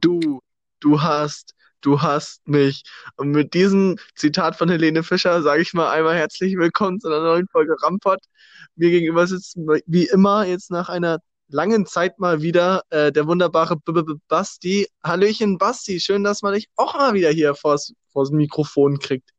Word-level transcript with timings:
Du, 0.00 0.40
du 0.78 1.02
hast, 1.02 1.54
du 1.80 2.00
hast 2.00 2.46
mich. 2.46 2.84
Und 3.16 3.32
mit 3.32 3.52
diesem 3.52 3.96
Zitat 4.14 4.54
von 4.54 4.68
Helene 4.68 5.02
Fischer 5.02 5.42
sage 5.42 5.62
ich 5.62 5.74
mal 5.74 5.90
einmal 5.90 6.14
herzlich 6.14 6.56
willkommen 6.56 7.00
zu 7.00 7.08
einer 7.08 7.20
neuen 7.20 7.48
Folge 7.48 7.74
Rampot. 7.82 8.20
Mir 8.76 8.90
gegenüber 8.90 9.26
sitzt 9.26 9.56
wie 9.86 10.06
immer 10.06 10.46
jetzt 10.46 10.70
nach 10.70 10.88
einer 10.88 11.18
langen 11.48 11.84
Zeit 11.84 12.20
mal 12.20 12.42
wieder 12.42 12.82
äh, 12.90 13.10
der 13.10 13.26
wunderbare 13.26 13.76
B 13.76 13.90
-B 13.90 14.02
-B 14.02 14.20
Basti. 14.28 14.86
Hallöchen 15.02 15.58
Basti, 15.58 15.98
schön, 15.98 16.22
dass 16.22 16.42
man 16.42 16.54
dich 16.54 16.68
auch 16.76 16.94
mal 16.94 17.14
wieder 17.14 17.30
hier 17.30 17.56
vors, 17.56 17.92
vors 18.12 18.30
Mikrofon 18.30 19.00
kriegt. 19.00 19.30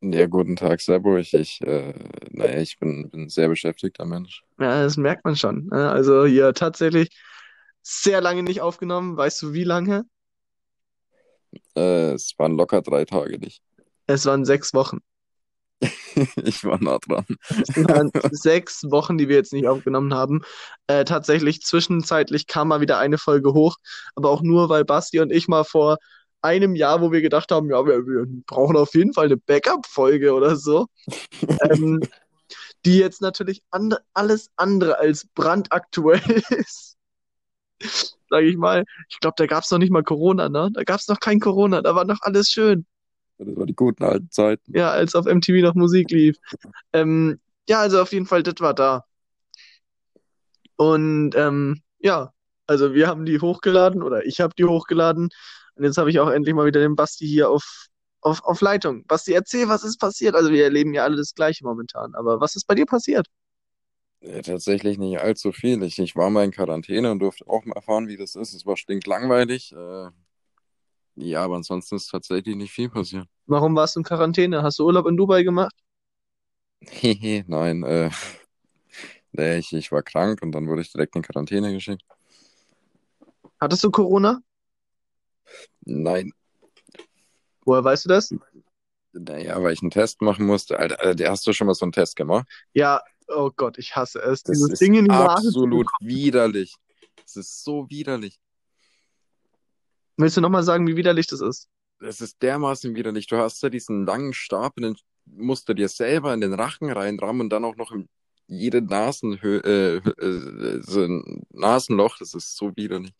Ja, 0.00 0.26
guten 0.26 0.54
Tag. 0.54 0.80
Ich, 0.80 1.34
ich, 1.34 1.60
äh, 1.62 1.92
naja, 2.30 2.60
ich 2.60 2.78
bin, 2.78 3.10
bin 3.10 3.24
ein 3.24 3.28
sehr 3.28 3.48
beschäftigter 3.48 4.04
Mensch. 4.04 4.44
Ja, 4.60 4.82
das 4.84 4.96
merkt 4.96 5.24
man 5.24 5.34
schon. 5.34 5.66
ne? 5.72 5.90
Also 5.90 6.24
hier 6.24 6.54
tatsächlich 6.54 7.10
sehr 7.82 8.20
lange 8.20 8.42
nicht 8.42 8.60
aufgenommen. 8.60 9.16
Weißt 9.16 9.40
du, 9.42 9.52
wie 9.52 9.64
lange? 9.64 10.04
Äh, 11.76 12.12
es 12.12 12.34
waren 12.38 12.56
locker 12.56 12.82
drei 12.82 13.04
Tage 13.04 13.38
nicht. 13.38 13.62
Es 14.06 14.26
waren 14.26 14.44
sechs 14.44 14.74
Wochen. 14.74 14.98
Ich 16.44 16.64
war 16.64 16.82
nah 16.82 16.98
dran. 16.98 17.24
Es 17.48 17.76
waren 17.76 18.10
sechs 18.32 18.84
Wochen, 18.90 19.16
die 19.16 19.28
wir 19.28 19.36
jetzt 19.36 19.52
nicht 19.52 19.66
aufgenommen 19.66 20.12
haben. 20.12 20.42
Äh, 20.86 21.04
tatsächlich 21.04 21.62
zwischenzeitlich 21.62 22.46
kam 22.46 22.68
mal 22.68 22.80
wieder 22.80 22.98
eine 22.98 23.16
Folge 23.16 23.54
hoch, 23.54 23.76
aber 24.14 24.30
auch 24.30 24.42
nur, 24.42 24.68
weil 24.68 24.84
Basti 24.84 25.20
und 25.20 25.32
ich 25.32 25.48
mal 25.48 25.64
vor 25.64 25.98
einem 26.42 26.74
Jahr, 26.74 27.00
wo 27.00 27.12
wir 27.12 27.22
gedacht 27.22 27.50
haben, 27.50 27.70
ja, 27.70 27.84
wir, 27.84 28.06
wir 28.06 28.26
brauchen 28.46 28.76
auf 28.76 28.94
jeden 28.94 29.12
Fall 29.12 29.26
eine 29.26 29.36
Backup-Folge 29.36 30.32
oder 30.34 30.56
so, 30.56 30.86
ähm, 31.62 32.00
die 32.84 32.98
jetzt 32.98 33.20
natürlich 33.20 33.62
and 33.70 33.96
alles 34.14 34.50
andere 34.56 34.98
als 34.98 35.26
brandaktuell 35.34 36.42
ist. 36.50 36.96
Sag 38.30 38.44
ich 38.44 38.56
mal. 38.56 38.84
Ich 39.08 39.18
glaube, 39.20 39.34
da 39.36 39.46
gab 39.46 39.64
es 39.64 39.70
noch 39.70 39.78
nicht 39.78 39.90
mal 39.90 40.04
Corona, 40.04 40.48
ne? 40.48 40.70
Da 40.72 40.84
gab 40.84 41.00
es 41.00 41.08
noch 41.08 41.20
kein 41.20 41.40
Corona, 41.40 41.82
da 41.82 41.94
war 41.94 42.04
noch 42.04 42.20
alles 42.22 42.48
schön. 42.48 42.86
Das 43.38 43.56
waren 43.56 43.66
die 43.66 43.74
guten 43.74 44.04
alten 44.04 44.30
Zeiten. 44.30 44.76
Ja, 44.76 44.90
als 44.90 45.14
auf 45.14 45.26
MTV 45.26 45.62
noch 45.62 45.74
Musik 45.74 46.10
lief. 46.10 46.36
Ähm, 46.92 47.40
ja, 47.68 47.80
also 47.80 48.00
auf 48.00 48.12
jeden 48.12 48.26
Fall, 48.26 48.42
das 48.42 48.54
war 48.60 48.74
da. 48.74 49.04
Und 50.76 51.34
ähm, 51.36 51.82
ja, 51.98 52.32
also 52.66 52.94
wir 52.94 53.08
haben 53.08 53.24
die 53.26 53.40
hochgeladen 53.40 54.02
oder 54.02 54.24
ich 54.26 54.40
habe 54.40 54.54
die 54.56 54.64
hochgeladen. 54.64 55.28
Und 55.74 55.84
jetzt 55.84 55.98
habe 55.98 56.10
ich 56.10 56.20
auch 56.20 56.30
endlich 56.30 56.54
mal 56.54 56.66
wieder 56.66 56.80
den 56.80 56.96
Basti 56.96 57.26
hier 57.26 57.50
auf, 57.50 57.86
auf, 58.20 58.44
auf 58.44 58.60
Leitung. 58.60 59.04
Basti, 59.06 59.32
erzähl, 59.32 59.68
was 59.68 59.84
ist 59.84 59.98
passiert? 59.98 60.34
Also 60.34 60.50
wir 60.50 60.64
erleben 60.64 60.94
ja 60.94 61.04
alle 61.04 61.16
das 61.16 61.34
Gleiche 61.34 61.64
momentan. 61.64 62.14
Aber 62.14 62.40
was 62.40 62.56
ist 62.56 62.66
bei 62.66 62.74
dir 62.74 62.86
passiert? 62.86 63.26
Ja, 64.22 64.42
tatsächlich 64.42 64.98
nicht 64.98 65.18
allzu 65.18 65.52
viel. 65.52 65.82
Ich, 65.82 65.98
ich 65.98 66.14
war 66.16 66.30
mal 66.30 66.44
in 66.44 66.50
Quarantäne 66.52 67.10
und 67.10 67.20
durfte 67.20 67.46
auch 67.48 67.64
mal 67.64 67.74
erfahren, 67.76 68.08
wie 68.08 68.16
das 68.16 68.34
ist. 68.34 68.52
Es 68.54 68.66
war 68.66 68.76
stinklangweilig. 68.76 69.72
Äh, 69.72 70.10
ja, 71.16 71.44
aber 71.44 71.56
ansonsten 71.56 71.96
ist 71.96 72.08
tatsächlich 72.10 72.56
nicht 72.56 72.72
viel 72.72 72.88
passiert. 72.90 73.28
Warum 73.44 73.76
warst 73.76 73.96
du 73.96 74.00
in 74.00 74.04
Quarantäne? 74.04 74.62
Hast 74.62 74.78
du 74.78 74.86
Urlaub 74.86 75.06
in 75.06 75.18
Dubai 75.18 75.42
gemacht? 75.42 75.74
Hehe, 76.90 77.44
nein, 77.48 77.82
äh, 77.84 78.10
nee, 79.32 79.58
ich, 79.58 79.72
ich 79.72 79.92
war 79.92 80.02
krank 80.02 80.42
und 80.42 80.52
dann 80.52 80.68
wurde 80.68 80.82
ich 80.82 80.92
direkt 80.92 81.16
in 81.16 81.22
Quarantäne 81.22 81.72
geschickt. 81.72 82.02
Hattest 83.60 83.84
du 83.84 83.90
Corona? 83.90 84.42
Nein, 85.86 86.32
Woher 87.64 87.84
weißt 87.84 88.04
du 88.04 88.08
das? 88.10 88.34
naja, 89.12 89.62
weil 89.62 89.72
ich 89.72 89.82
einen 89.82 89.90
Test 89.90 90.20
machen 90.22 90.46
musste. 90.46 90.78
Alter, 90.78 91.00
Alter, 91.00 91.30
hast 91.30 91.46
du 91.46 91.52
schon 91.52 91.66
mal 91.66 91.74
so 91.74 91.84
einen 91.84 91.92
Test 91.92 92.16
gemacht? 92.16 92.46
Ja, 92.74 93.00
oh 93.34 93.50
Gott, 93.54 93.78
ich 93.78 93.96
hasse 93.96 94.20
es. 94.20 94.42
Das 94.42 94.58
Dieses 94.58 94.72
ist 94.72 94.80
Ding 94.80 94.94
in 94.94 95.04
die 95.04 95.10
Nase 95.10 95.48
absolut 95.48 95.86
widerlich. 96.00 96.74
Das 97.22 97.36
ist 97.36 97.64
so 97.64 97.88
widerlich. 97.88 98.38
Willst 100.16 100.36
du 100.36 100.40
nochmal 100.40 100.62
sagen, 100.62 100.86
wie 100.86 100.96
widerlich 100.96 101.26
das 101.26 101.40
ist? 101.40 101.68
Das 102.00 102.20
ist 102.20 102.42
dermaßen 102.42 102.94
widerlich. 102.94 103.26
Du 103.26 103.36
hast 103.36 103.62
ja 103.62 103.68
diesen 103.68 104.06
langen 104.06 104.32
Stab 104.32 104.76
und 104.76 104.82
den 104.82 104.96
musst 105.26 105.68
du 105.68 105.74
dir 105.74 105.88
selber 105.88 106.34
in 106.34 106.40
den 106.40 106.54
Rachen 106.54 106.90
reinrammen 106.90 107.42
und 107.42 107.50
dann 107.50 107.64
auch 107.64 107.76
noch 107.76 107.92
in 107.92 108.08
jede 108.46 108.82
Nasenhö 108.82 109.60
äh, 109.60 109.96
äh, 109.96 110.82
so 110.82 111.02
ein 111.04 111.42
Nasenloch. 111.50 112.18
Das 112.18 112.34
ist 112.34 112.56
so 112.56 112.72
widerlich. 112.74 113.12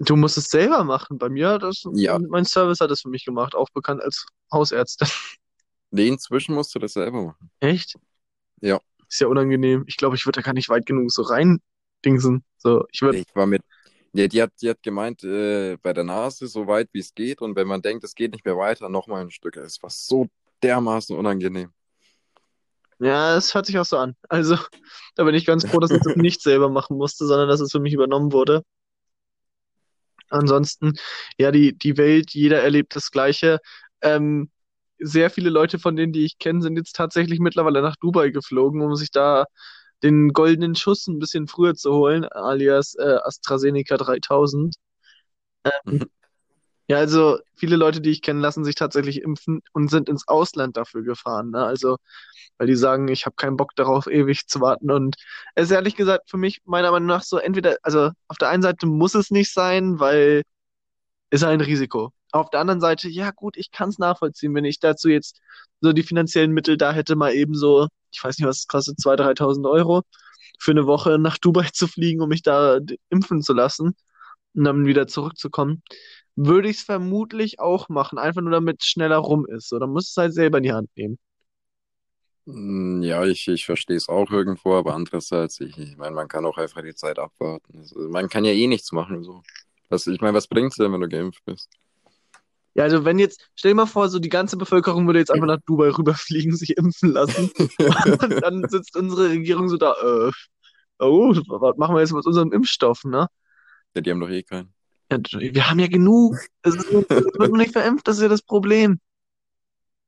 Du 0.00 0.16
musst 0.16 0.38
es 0.38 0.48
selber 0.48 0.84
machen. 0.84 1.18
Bei 1.18 1.28
mir 1.28 1.50
hat 1.50 1.62
das, 1.62 1.82
Ja, 1.92 2.18
mein 2.18 2.44
Service 2.44 2.80
hat 2.80 2.90
das 2.90 3.02
für 3.02 3.08
mich 3.08 3.24
gemacht, 3.24 3.54
auch 3.54 3.68
bekannt 3.70 4.00
als 4.00 4.26
Hausärzte. 4.52 5.06
nee, 5.90 6.08
inzwischen 6.08 6.54
musst 6.54 6.74
du 6.74 6.78
das 6.78 6.92
selber 6.92 7.22
machen. 7.22 7.50
Echt? 7.60 7.96
Ja, 8.60 8.80
Ist 9.08 9.20
ja 9.20 9.26
unangenehm. 9.28 9.84
Ich 9.86 9.96
glaube, 9.96 10.16
ich 10.16 10.26
würde 10.26 10.40
da 10.40 10.42
gar 10.42 10.54
nicht 10.54 10.68
weit 10.68 10.86
genug 10.86 11.10
so 11.10 11.22
rein 11.22 11.60
dingsen. 12.04 12.44
So, 12.58 12.84
ich 12.92 13.02
würde, 13.02 13.18
ich 13.18 13.26
war 13.34 13.46
mit. 13.46 13.62
Ja, 14.12 14.26
die 14.26 14.42
hat, 14.42 14.52
die 14.62 14.70
hat 14.70 14.82
gemeint, 14.82 15.22
äh, 15.24 15.76
bei 15.82 15.92
der 15.92 16.04
Nase 16.04 16.46
so 16.48 16.66
weit 16.66 16.88
wie 16.92 17.00
es 17.00 17.14
geht 17.14 17.40
und 17.40 17.56
wenn 17.56 17.68
man 17.68 17.82
denkt, 17.82 18.04
es 18.04 18.14
geht 18.14 18.32
nicht 18.32 18.44
mehr 18.44 18.56
weiter, 18.56 18.88
nochmal 18.88 19.22
ein 19.22 19.30
Stück. 19.30 19.56
Es 19.56 19.82
war 19.82 19.90
so 19.90 20.28
dermaßen 20.62 21.16
unangenehm. 21.16 21.72
ja, 23.00 23.36
es 23.36 23.54
hört 23.54 23.66
sich 23.66 23.78
auch 23.78 23.84
so 23.84 23.96
an. 23.98 24.16
Also, 24.28 24.56
da 25.14 25.24
bin 25.24 25.34
ich 25.34 25.46
ganz 25.46 25.64
froh, 25.66 25.78
dass 25.80 25.92
ich 25.92 26.00
das 26.02 26.16
nicht 26.16 26.42
selber 26.42 26.68
machen 26.68 26.96
musste, 26.96 27.26
sondern 27.26 27.48
dass 27.48 27.60
es 27.60 27.70
für 27.72 27.80
mich 27.80 27.92
übernommen 27.94 28.32
wurde. 28.32 28.62
Ansonsten, 30.30 30.94
ja, 31.38 31.50
die, 31.50 31.76
die 31.76 31.96
Welt, 31.96 32.32
jeder 32.32 32.62
erlebt 32.62 32.94
das 32.96 33.10
Gleiche. 33.10 33.60
Ähm, 34.02 34.50
sehr 35.00 35.30
viele 35.30 35.50
Leute 35.50 35.78
von 35.78 35.96
denen, 35.96 36.12
die 36.12 36.24
ich 36.24 36.38
kenne, 36.38 36.62
sind 36.62 36.76
jetzt 36.76 36.96
tatsächlich 36.96 37.40
mittlerweile 37.40 37.82
nach 37.82 37.96
Dubai 37.96 38.30
geflogen, 38.30 38.82
um 38.82 38.94
sich 38.96 39.10
da 39.10 39.44
den 40.02 40.30
goldenen 40.32 40.74
Schuss 40.76 41.06
ein 41.08 41.18
bisschen 41.18 41.48
früher 41.48 41.74
zu 41.74 41.92
holen, 41.94 42.24
alias 42.26 42.94
äh, 42.96 43.18
AstraZeneca 43.24 43.96
3000. 43.96 44.76
Ähm, 45.64 45.70
Mhm. 45.84 46.10
ja, 46.88 46.98
also 46.98 47.38
viele 47.56 47.76
Leute, 47.76 48.00
die 48.00 48.10
ich 48.10 48.22
kenne, 48.22 48.40
lassen 48.40 48.64
sich 48.64 48.74
tatsächlich 48.74 49.22
impfen 49.22 49.60
und 49.72 49.90
sind 49.90 50.08
ins 50.08 50.26
Ausland 50.28 50.76
dafür 50.76 51.02
gefahren. 51.02 51.50
Ne? 51.50 51.64
Also, 51.64 51.98
weil 52.58 52.66
die 52.68 52.76
sagen, 52.76 53.08
ich 53.08 53.26
habe 53.26 53.36
keinen 53.36 53.56
Bock 53.58 53.74
darauf, 53.76 54.06
ewig 54.08 54.46
zu 54.48 54.60
warten. 54.62 54.90
Und 54.90 55.16
es 55.54 55.66
ist 55.66 55.70
ehrlich 55.72 55.96
gesagt 55.96 56.30
für 56.30 56.38
mich 56.38 56.60
meiner 56.66 56.90
Meinung 56.92 57.08
nach 57.08 57.22
so, 57.24 57.38
entweder, 57.38 57.76
also 57.82 58.10
auf 58.28 58.38
der 58.38 58.48
einen 58.50 58.62
Seite 58.62 58.86
muss 58.86 59.14
es 59.16 59.30
nicht 59.30 59.52
sein, 59.54 60.00
weil 60.00 60.42
ist 61.30 61.44
ein 61.44 61.60
Risiko. 61.62 62.12
Auf 62.32 62.50
der 62.50 62.60
anderen 62.60 62.80
Seite, 62.80 63.08
ja 63.08 63.30
gut, 63.30 63.56
ich 63.56 63.70
kann 63.70 63.88
es 63.90 63.98
nachvollziehen, 63.98 64.54
wenn 64.54 64.64
ich 64.64 64.80
dazu 64.80 65.08
jetzt 65.08 65.40
so 65.80 65.92
die 65.92 66.02
finanziellen 66.02 66.52
Mittel 66.52 66.76
da 66.76 66.92
hätte, 66.92 67.16
mal 67.16 67.34
eben 67.34 67.54
so, 67.54 67.88
ich 68.12 68.22
weiß 68.22 68.38
nicht, 68.38 68.46
was 68.48 68.58
es 68.60 68.66
kostet, 68.68 69.00
2.000, 69.00 69.38
3.000 69.38 69.66
Euro 69.66 70.02
für 70.60 70.72
eine 70.72 70.86
Woche 70.86 71.18
nach 71.18 71.38
Dubai 71.42 71.68
zu 71.72 71.86
fliegen, 71.88 72.20
um 72.22 72.28
mich 72.30 72.42
da 72.42 72.78
impfen 73.10 73.42
zu 73.42 73.52
lassen 73.54 73.94
und 74.54 74.64
dann 74.64 74.86
wieder 74.86 75.06
zurückzukommen, 75.08 75.82
würde 76.36 76.68
ich 76.70 76.78
es 76.78 76.82
vermutlich 76.84 77.60
auch 77.60 77.88
machen, 77.88 78.18
einfach 78.18 78.42
nur 78.42 78.52
damit 78.52 78.78
es 78.82 78.88
schneller 78.88 79.18
rum 79.18 79.46
ist. 79.46 79.72
Dann 79.72 79.90
muss 79.90 80.10
es 80.10 80.16
halt 80.16 80.34
selber 80.34 80.58
in 80.58 80.64
die 80.64 80.72
Hand 80.72 80.90
nehmen. 80.96 81.18
Mm, 82.46 83.02
Ja, 83.02 83.24
ich, 83.26 83.46
ich 83.48 83.64
verstehe 83.66 83.96
es 83.96 84.08
auch 84.08 84.30
irgendwo, 84.30 84.74
aber 84.74 84.94
andererseits, 84.94 85.60
ich, 85.60 85.76
ich 85.78 85.96
meine, 85.96 86.14
man 86.14 86.28
kann 86.28 86.46
auch 86.46 86.56
einfach 86.58 86.82
die 86.82 86.94
Zeit 86.94 87.18
abwarten. 87.18 87.78
Also, 87.78 87.98
man 88.08 88.28
kann 88.28 88.44
ja 88.44 88.52
eh 88.52 88.66
nichts 88.66 88.92
machen. 88.92 89.22
So. 89.24 89.42
Was, 89.88 90.06
ich 90.06 90.20
meine, 90.20 90.34
was 90.36 90.48
bringt's 90.48 90.76
denn, 90.76 90.92
wenn 90.92 91.00
du 91.00 91.08
geimpft 91.08 91.44
bist? 91.44 91.70
Ja, 92.78 92.84
also 92.84 93.04
wenn 93.04 93.18
jetzt, 93.18 93.50
stell 93.56 93.72
dir 93.72 93.74
mal 93.74 93.86
vor, 93.86 94.08
so 94.08 94.20
die 94.20 94.28
ganze 94.28 94.56
Bevölkerung 94.56 95.04
würde 95.08 95.18
jetzt 95.18 95.32
einfach 95.32 95.48
nach 95.48 95.58
Dubai 95.66 95.88
rüberfliegen, 95.88 96.54
sich 96.54 96.76
impfen 96.76 97.10
lassen. 97.10 97.50
Und 98.22 98.40
dann 98.40 98.68
sitzt 98.68 98.96
unsere 98.96 99.30
Regierung 99.30 99.68
so 99.68 99.76
da, 99.76 99.94
äh, 99.94 100.30
oh, 101.00 101.34
was 101.34 101.76
machen 101.76 101.96
wir 101.96 102.02
jetzt 102.02 102.12
mit 102.12 102.24
unserem 102.24 102.52
Impfstoff, 102.52 103.02
ne? 103.02 103.26
Ja, 103.96 104.00
die 104.00 104.12
haben 104.12 104.20
doch 104.20 104.28
eh 104.30 104.44
keinen. 104.44 104.72
Ja, 105.10 105.18
wir 105.18 105.68
haben 105.68 105.80
ja 105.80 105.88
genug. 105.88 106.38
Es 106.62 106.76
ist, 106.76 106.92
nur- 106.92 107.04
es 107.08 107.24
wird 107.24 107.48
nur 107.48 107.58
nicht 107.58 107.72
verimpft, 107.72 108.06
das 108.06 108.18
ist 108.18 108.22
ja 108.22 108.28
das 108.28 108.42
Problem. 108.42 109.00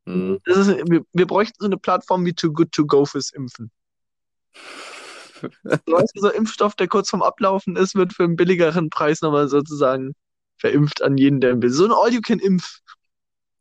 Hm. 0.07 0.39
Das 0.45 0.57
ist, 0.59 0.69
wir, 0.69 1.03
wir 1.13 1.27
bräuchten 1.27 1.57
so 1.59 1.67
eine 1.67 1.77
Plattform 1.77 2.25
wie 2.25 2.35
Too 2.35 2.53
Good 2.53 2.71
To 2.71 2.87
Go 2.87 3.05
fürs 3.05 3.33
Impfen. 3.33 3.73
Du 5.87 5.93
weißt, 5.93 6.13
so 6.15 6.31
Impfstoff, 6.31 6.77
der 6.77 6.87
kurz 6.87 7.11
vorm 7.11 7.23
Ablaufen 7.23 7.75
ist, 7.75 7.97
wird 7.97 8.13
für 8.13 8.23
einen 8.23 8.37
billigeren 8.37 8.91
Preis 8.91 9.23
nochmal 9.23 9.49
sozusagen 9.49 10.15
verimpft 10.61 11.03
an 11.03 11.17
jeden, 11.17 11.41
der 11.41 11.61
will. 11.61 11.71
So 11.71 11.87
ein 11.87 11.93
All-You-Can-Impf. 11.93 12.81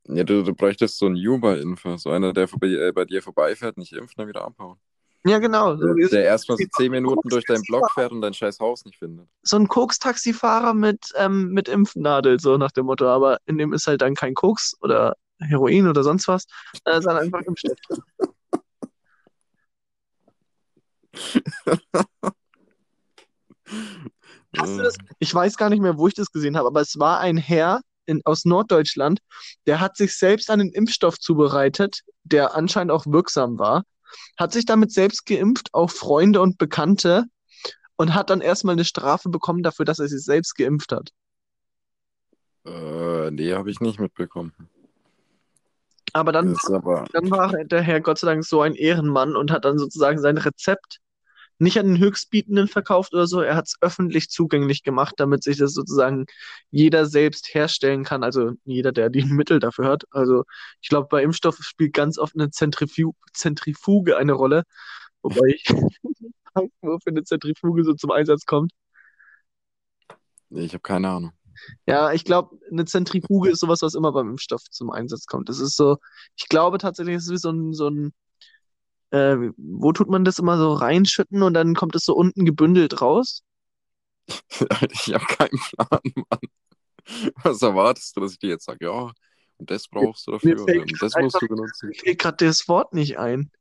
Ja, 0.07 0.23
du, 0.23 0.44
du 0.44 0.53
bräuchtest 0.53 0.97
so 0.97 1.06
einen 1.06 1.15
Uber-Impfer, 1.15 1.97
so 1.97 2.09
einer, 2.09 2.33
der 2.33 2.47
vorbei, 2.47 2.68
äh, 2.68 2.91
bei 2.91 3.06
dir 3.06 3.21
vorbeifährt, 3.21 3.77
nicht 3.77 3.94
impfen, 3.94 4.15
dann 4.18 4.27
wieder 4.27 4.44
abhauen. 4.44 4.77
Ja, 5.25 5.38
genau. 5.39 5.75
So, 5.75 5.94
Der, 5.94 6.09
der 6.09 6.23
erstmal 6.23 6.57
so 6.57 6.65
zehn 6.77 6.91
Minuten 6.91 7.27
durch 7.29 7.45
deinen 7.45 7.63
Block 7.63 7.91
fährt 7.91 8.12
und 8.12 8.21
dein 8.21 8.33
scheiß 8.33 8.59
Haus 8.59 8.85
nicht 8.85 8.97
findet. 8.97 9.27
so 9.44 9.57
ein 9.57 9.68
Koks-Taxifahrer 9.68 10.73
mit, 10.73 11.12
ähm, 11.18 11.50
mit 11.50 11.68
Impfnadel, 11.68 12.39
so 12.39 12.57
nach 12.57 12.71
dem 12.71 12.85
Motto. 12.85 13.07
Aber 13.07 13.38
in 13.45 13.57
dem 13.57 13.73
ist 13.73 13.88
halt 13.88 14.01
dann 14.01 14.15
kein 14.15 14.33
Koks 14.33 14.75
oder 14.81 15.15
Heroin 15.41 15.88
oder 15.88 16.03
sonst 16.03 16.27
was, 16.27 16.45
äh, 16.85 17.01
sondern 17.01 17.23
einfach 17.25 17.41
Impfstoff. 17.41 17.77
Hast 24.57 24.77
du 24.77 24.83
das? 24.83 24.97
Ich 25.19 25.33
weiß 25.33 25.57
gar 25.57 25.69
nicht 25.69 25.81
mehr, 25.81 25.97
wo 25.97 26.07
ich 26.07 26.13
das 26.13 26.31
gesehen 26.31 26.57
habe, 26.57 26.67
aber 26.67 26.81
es 26.81 26.97
war 26.97 27.19
ein 27.19 27.37
Herr 27.37 27.81
in, 28.05 28.21
aus 28.25 28.45
Norddeutschland, 28.45 29.19
der 29.67 29.79
hat 29.79 29.95
sich 29.95 30.17
selbst 30.17 30.49
einen 30.49 30.71
Impfstoff 30.71 31.19
zubereitet, 31.19 32.01
der 32.23 32.55
anscheinend 32.55 32.91
auch 32.91 33.05
wirksam 33.05 33.59
war, 33.59 33.83
hat 34.37 34.51
sich 34.51 34.65
damit 34.65 34.91
selbst 34.91 35.25
geimpft, 35.25 35.69
auch 35.73 35.91
Freunde 35.91 36.41
und 36.41 36.57
Bekannte, 36.57 37.25
und 37.95 38.15
hat 38.15 38.29
dann 38.29 38.39
erstmal 38.39 38.73
eine 38.73 38.85
Strafe 38.85 39.29
bekommen 39.29 39.61
dafür, 39.61 39.83
dass 39.83 39.99
er 39.99 40.07
sich 40.07 40.23
selbst 40.23 40.55
geimpft 40.55 40.93
hat. 40.93 41.09
Äh, 42.65 43.29
nee, 43.31 43.53
habe 43.53 43.69
ich 43.69 43.81
nicht 43.81 43.99
mitbekommen. 43.99 44.53
Aber 46.13 46.31
dann, 46.31 46.55
aber. 46.67 47.05
dann 47.11 47.29
war 47.29 47.51
der 47.65 47.81
Herr 47.81 47.99
Gott 48.01 48.17
sei 48.17 48.27
Dank 48.27 48.45
so 48.45 48.61
ein 48.61 48.73
Ehrenmann 48.73 49.35
und 49.35 49.51
hat 49.51 49.65
dann 49.65 49.77
sozusagen 49.77 50.19
sein 50.19 50.37
Rezept 50.37 50.99
nicht 51.59 51.77
an 51.77 51.88
den 51.88 52.00
Höchstbietenden 52.00 52.67
verkauft 52.67 53.13
oder 53.13 53.27
so, 53.27 53.41
er 53.41 53.56
hat 53.56 53.67
es 53.67 53.75
öffentlich 53.81 54.29
zugänglich 54.29 54.83
gemacht, 54.83 55.15
damit 55.17 55.44
sich 55.44 55.57
das 55.57 55.73
sozusagen 55.73 56.25
jeder 56.71 57.06
selbst 57.06 57.53
herstellen 57.53 58.03
kann, 58.03 58.23
also 58.23 58.53
jeder, 58.63 58.91
der 58.91 59.09
die 59.09 59.23
Mittel 59.25 59.59
dafür 59.59 59.88
hat. 59.88 60.06
Also 60.11 60.44
ich 60.81 60.89
glaube, 60.89 61.07
bei 61.09 61.21
Impfstoff 61.23 61.57
spielt 61.61 61.94
ganz 61.94 62.17
oft 62.17 62.35
eine 62.35 62.50
Zentrifu 62.51 63.13
Zentrifuge 63.33 64.17
eine 64.17 64.33
Rolle, 64.33 64.63
wobei 65.21 65.50
ich 65.50 65.65
weiß, 66.56 66.69
wofür 66.81 67.11
eine 67.11 67.23
Zentrifuge 67.23 67.83
so 67.83 67.94
zum 67.94 68.11
Einsatz 68.11 68.45
kommt. 68.45 68.71
Nee, 70.50 70.65
ich 70.65 70.73
habe 70.73 70.81
keine 70.81 71.09
Ahnung. 71.09 71.31
Ja, 71.85 72.13
ich 72.13 72.23
glaube, 72.23 72.57
eine 72.71 72.85
Zentrifuge 72.85 73.50
ist 73.50 73.59
sowas, 73.59 73.81
was 73.81 73.95
immer 73.95 74.11
beim 74.11 74.29
Impfstoff 74.29 74.63
zum 74.69 74.89
Einsatz 74.91 75.25
kommt. 75.25 75.50
Das 75.50 75.59
ist 75.59 75.75
so, 75.75 75.97
ich 76.38 76.47
glaube 76.47 76.77
tatsächlich, 76.77 77.15
es 77.17 77.25
ist 77.25 77.31
wie 77.31 77.38
so 77.38 77.51
ein, 77.51 77.73
so 77.73 77.89
ein, 77.89 78.13
äh, 79.11 79.35
wo 79.57 79.91
tut 79.91 80.09
man 80.09 80.23
das 80.23 80.39
immer 80.39 80.57
so 80.57 80.73
reinschütten 80.73 81.44
und 81.44 81.53
dann 81.53 81.75
kommt 81.75 81.95
es 81.95 82.03
so 82.03 82.15
unten 82.15 82.45
gebündelt 82.45 83.01
raus? 83.01 83.44
Ich 84.91 85.13
habe 85.13 85.25
keinen 85.25 85.59
Plan, 85.59 86.01
Mann. 86.15 87.33
Was 87.44 87.61
erwartest 87.61 88.15
du, 88.15 88.21
dass 88.21 88.33
ich 88.33 88.39
dir 88.39 88.50
jetzt 88.50 88.65
sage? 88.65 88.85
Ja, 88.85 89.11
und 89.57 89.71
das 89.71 89.88
brauchst 89.88 90.27
du 90.27 90.31
dafür 90.31 90.61
und 90.61 91.01
das 91.01 91.15
musst 91.15 91.41
du 91.41 91.47
benutzen. 91.47 91.89
mir 91.89 91.95
fällt 91.95 92.19
gerade 92.19 92.45
das 92.45 92.67
Wort 92.67 92.94
nicht 92.94 93.17
ein. 93.17 93.51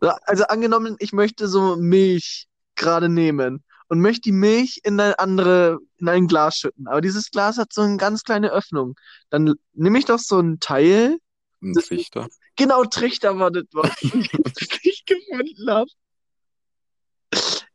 So, 0.00 0.10
Also 0.22 0.44
angenommen, 0.44 0.96
ich 0.98 1.12
möchte 1.12 1.48
so 1.48 1.76
Milch 1.76 2.48
gerade 2.74 3.08
nehmen 3.08 3.64
und 3.88 4.00
möchte 4.00 4.22
die 4.22 4.32
Milch 4.32 4.80
in 4.84 5.00
eine 5.00 5.18
andere, 5.18 5.78
in 5.98 6.08
ein 6.08 6.26
Glas 6.26 6.56
schütten. 6.58 6.86
Aber 6.86 7.00
dieses 7.00 7.30
Glas 7.30 7.56
hat 7.56 7.72
so 7.72 7.82
eine 7.82 7.96
ganz 7.96 8.24
kleine 8.24 8.50
Öffnung. 8.50 8.94
Dann 9.30 9.54
nehme 9.72 9.98
ich 9.98 10.04
doch 10.04 10.18
so 10.18 10.40
ein 10.40 10.58
Teil. 10.60 11.18
Ein 11.62 11.74
Trichter. 11.74 12.28
Genau, 12.56 12.84
Trichter 12.84 13.38
war 13.38 13.50
das 13.50 13.64
Wort, 13.72 13.90
das 14.02 14.02
ich 14.02 14.84
nicht 14.84 15.06
gefunden 15.06 15.70
habe. 15.70 15.90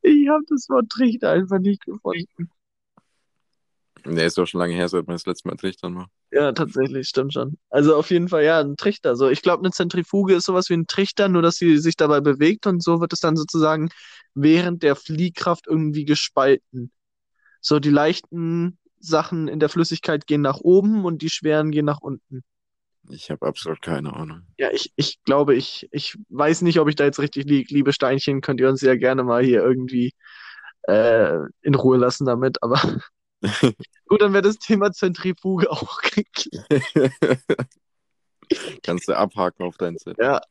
Ich 0.02 0.28
habe 0.28 0.44
das 0.50 0.68
Wort 0.70 0.90
Trichter 0.90 1.32
einfach 1.32 1.60
nicht 1.60 1.86
gefunden. 1.86 2.50
Nee, 4.06 4.26
ist 4.26 4.38
doch 4.38 4.48
schon 4.48 4.60
lange 4.60 4.74
her, 4.74 4.90
seit 4.90 5.08
man 5.08 5.16
das 5.16 5.26
letzte 5.26 5.48
Mal 5.48 5.56
Trichtern 5.58 5.96
war. 5.96 6.10
Ja, 6.32 6.52
tatsächlich, 6.54 7.08
stimmt 7.08 7.34
schon. 7.34 7.58
Also 7.70 7.96
auf 7.96 8.10
jeden 8.10 8.30
Fall, 8.30 8.44
ja, 8.44 8.60
ein 8.60 8.76
Trichter. 8.78 9.16
So, 9.16 9.30
ich 9.30 9.42
glaube, 9.42 9.64
eine 9.64 9.72
Zentrifuge 9.72 10.34
ist 10.34 10.46
sowas 10.46 10.70
wie 10.70 10.74
ein 10.74 10.88
Trichter, 10.88 11.30
nur 11.30 11.42
dass 11.42 11.58
sie 11.58 11.78
sich 11.78 11.98
dabei 11.98 12.20
bewegt 12.20 12.66
und 12.68 12.82
so 12.82 13.00
wird 13.00 13.14
es 13.14 13.20
dann 13.20 13.36
sozusagen 13.36 13.90
während 14.34 14.82
der 14.82 14.96
Fliehkraft 14.96 15.68
irgendwie 15.68 16.06
gespalten. 16.06 16.92
So, 17.60 17.80
die 17.80 17.90
leichten 17.90 18.80
Sachen 19.00 19.48
in 19.48 19.60
der 19.60 19.70
Flüssigkeit 19.70 20.26
gehen 20.26 20.42
nach 20.42 20.60
oben 20.62 21.06
und 21.06 21.22
die 21.22 21.30
schweren 21.30 21.72
gehen 21.72 21.86
nach 21.86 22.02
unten. 22.02 22.44
Ich 23.10 23.32
habe 23.32 23.46
absolut 23.46 23.82
keine 23.82 24.14
Ahnung. 24.14 24.44
Ja, 24.58 24.70
ich, 24.72 24.94
ich 24.96 25.24
glaube, 25.24 25.56
ich, 25.56 25.88
ich 25.92 26.18
weiß 26.30 26.62
nicht, 26.62 26.80
ob 26.80 26.88
ich 26.88 26.96
da 26.96 27.04
jetzt 27.04 27.20
richtig 27.20 27.46
liege. 27.46 27.74
Liebe 27.74 27.94
Steinchen, 27.94 28.42
könnt 28.42 28.60
ihr 28.60 28.70
uns 28.70 28.82
ja 28.82 28.96
gerne 28.96 29.24
mal 29.24 29.44
hier 29.44 29.64
irgendwie 29.64 30.14
äh, 30.84 31.38
in 31.62 31.76
Ruhe 31.76 31.98
lassen 31.98 32.26
damit. 32.26 32.62
Aber 32.62 32.80
gut, 34.08 34.22
dann 34.22 34.34
wäre 34.34 34.44
das 34.44 34.58
Thema 34.60 34.92
Zentrifuge 34.92 35.70
auch. 35.72 36.00
Kannst 38.84 39.08
du 39.08 39.18
abhaken 39.18 39.64
auf 39.66 39.78
deinen 39.78 39.98
Zettel. 39.98 40.24
Ja, 40.24 40.42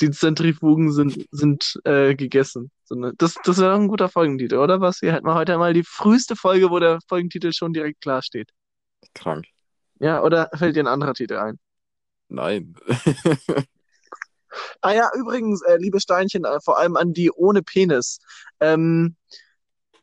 die 0.00 0.10
Zentrifugen 0.10 0.92
sind, 0.92 1.26
sind 1.30 1.80
äh, 1.84 2.14
gegessen. 2.14 2.70
Das 3.16 3.34
das 3.42 3.58
wäre 3.58 3.74
ein 3.74 3.88
guter 3.88 4.08
Folgentitel, 4.08 4.56
oder 4.56 4.80
was? 4.80 5.00
Hier 5.00 5.12
hätten 5.12 5.26
wir 5.26 5.34
heute 5.34 5.58
mal 5.58 5.74
die 5.74 5.84
früheste 5.84 6.36
Folge, 6.36 6.70
wo 6.70 6.78
der 6.78 7.00
Folgentitel 7.08 7.52
schon 7.52 7.72
direkt 7.72 8.00
klar 8.00 8.22
steht. 8.22 8.50
Krank. 9.14 9.46
Ja, 10.00 10.22
oder 10.22 10.50
fällt 10.54 10.76
dir 10.76 10.84
ein 10.84 10.86
anderer 10.86 11.14
Titel 11.14 11.36
ein? 11.36 11.58
Nein. 12.28 12.74
Ah 14.80 14.92
ja, 14.92 15.10
übrigens, 15.14 15.62
äh, 15.62 15.76
liebe 15.76 16.00
Steinchen, 16.00 16.44
äh, 16.44 16.58
vor 16.60 16.78
allem 16.78 16.96
an 16.96 17.12
die 17.12 17.30
ohne 17.30 17.62
Penis. 17.62 18.18
Ähm, 18.60 19.16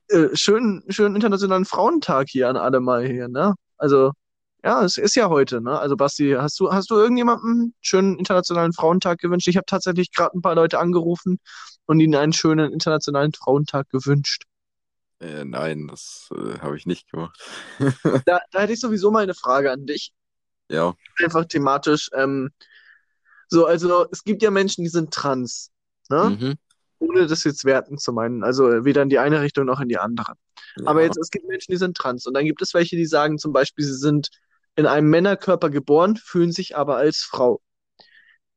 äh, 0.10 0.36
schönen, 0.36 0.83
schönen 0.89 1.16
Internationalen 1.16 1.66
Frauentag 1.66 2.27
hier 2.30 2.50
an 2.50 2.57
alle 2.57 2.80
mal 2.80 3.06
hier, 3.07 3.27
ne? 3.27 3.56
Also, 3.77 4.12
ja, 4.63 4.83
es 4.83 4.98
ist 4.98 5.16
ja 5.16 5.30
heute, 5.30 5.62
ne? 5.62 5.80
Also, 5.80 5.95
Basti, 5.98 6.36
hast 6.38 6.60
du, 6.60 6.72
hast 6.72 6.89
du 6.92 6.95
irgendjemandem 6.95 7.51
einen 7.51 7.75
schönen 7.81 8.18
Internationalen 8.18 8.74
Frauentag 8.74 9.19
gewünscht? 9.19 9.48
Ich 9.48 9.57
habe 9.57 9.66
tatsächlich 9.66 10.12
gerade 10.12 10.38
ein 10.38 10.42
paar 10.42 10.56
Leute 10.56 10.80
angerufen 10.80 11.39
und 11.86 12.00
ihnen 12.00 12.16
einen 12.16 12.33
schönen 12.33 12.71
Internationalen 12.71 13.33
Frauentag 13.33 13.89
gewünscht. 13.89 14.44
Äh, 15.19 15.45
nein, 15.45 15.88
das 15.88 16.30
äh, 16.36 16.60
habe 16.60 16.78
ich 16.78 16.86
nicht 16.86 17.10
gemacht. 17.10 17.39
Da, 18.25 18.39
da 18.51 18.60
hätte 18.62 18.74
ich 18.74 18.80
sowieso 18.80 19.12
mal 19.12 19.24
eine 19.24 19.33
Frage 19.33 19.71
an 19.71 19.86
dich. 19.86 20.13
Ja. 20.70 20.96
Einfach 21.24 21.46
thematisch. 21.46 22.10
Ähm, 22.14 22.52
so, 23.48 23.66
also, 23.66 24.08
es 24.12 24.24
gibt 24.24 24.42
ja 24.42 24.52
Menschen, 24.52 24.84
die 24.84 24.90
sind 24.90 25.14
trans, 25.14 25.72
ne? 26.10 26.38
Mhm. 26.40 26.56
Ohne 27.00 27.28
das 27.28 27.44
jetzt 27.44 27.66
werten 27.66 27.98
zu 27.98 28.14
meinen. 28.14 28.44
Also 28.44 28.86
weder 28.86 29.02
in 29.02 29.10
die 29.10 29.20
eine 29.20 29.42
Richtung 29.42 29.66
noch 29.66 29.82
in 29.82 29.90
die 29.90 29.98
andere. 29.98 30.34
Aber 30.86 31.02
Ja. 31.02 31.08
jetzt, 31.08 31.18
es 31.18 31.30
gibt 31.30 31.48
Menschen, 31.48 31.72
die 31.72 31.78
sind 31.78 31.96
trans. 31.96 32.26
Und 32.26 32.34
dann 32.34 32.46
gibt 32.46 32.62
es 32.62 32.74
welche, 32.74 32.96
die 32.96 33.06
sagen 33.06 33.38
zum 33.38 33.54
Beispiel, 33.54 33.86
sie 33.86 33.98
sind 33.98 34.30
in 34.76 34.88
einem 34.88 35.10
Männerkörper 35.10 35.70
geboren, 35.70 36.16
fühlen 36.16 36.52
sich 36.52 36.76
aber 36.76 36.96
als 36.98 37.18
Frau. 37.18 37.62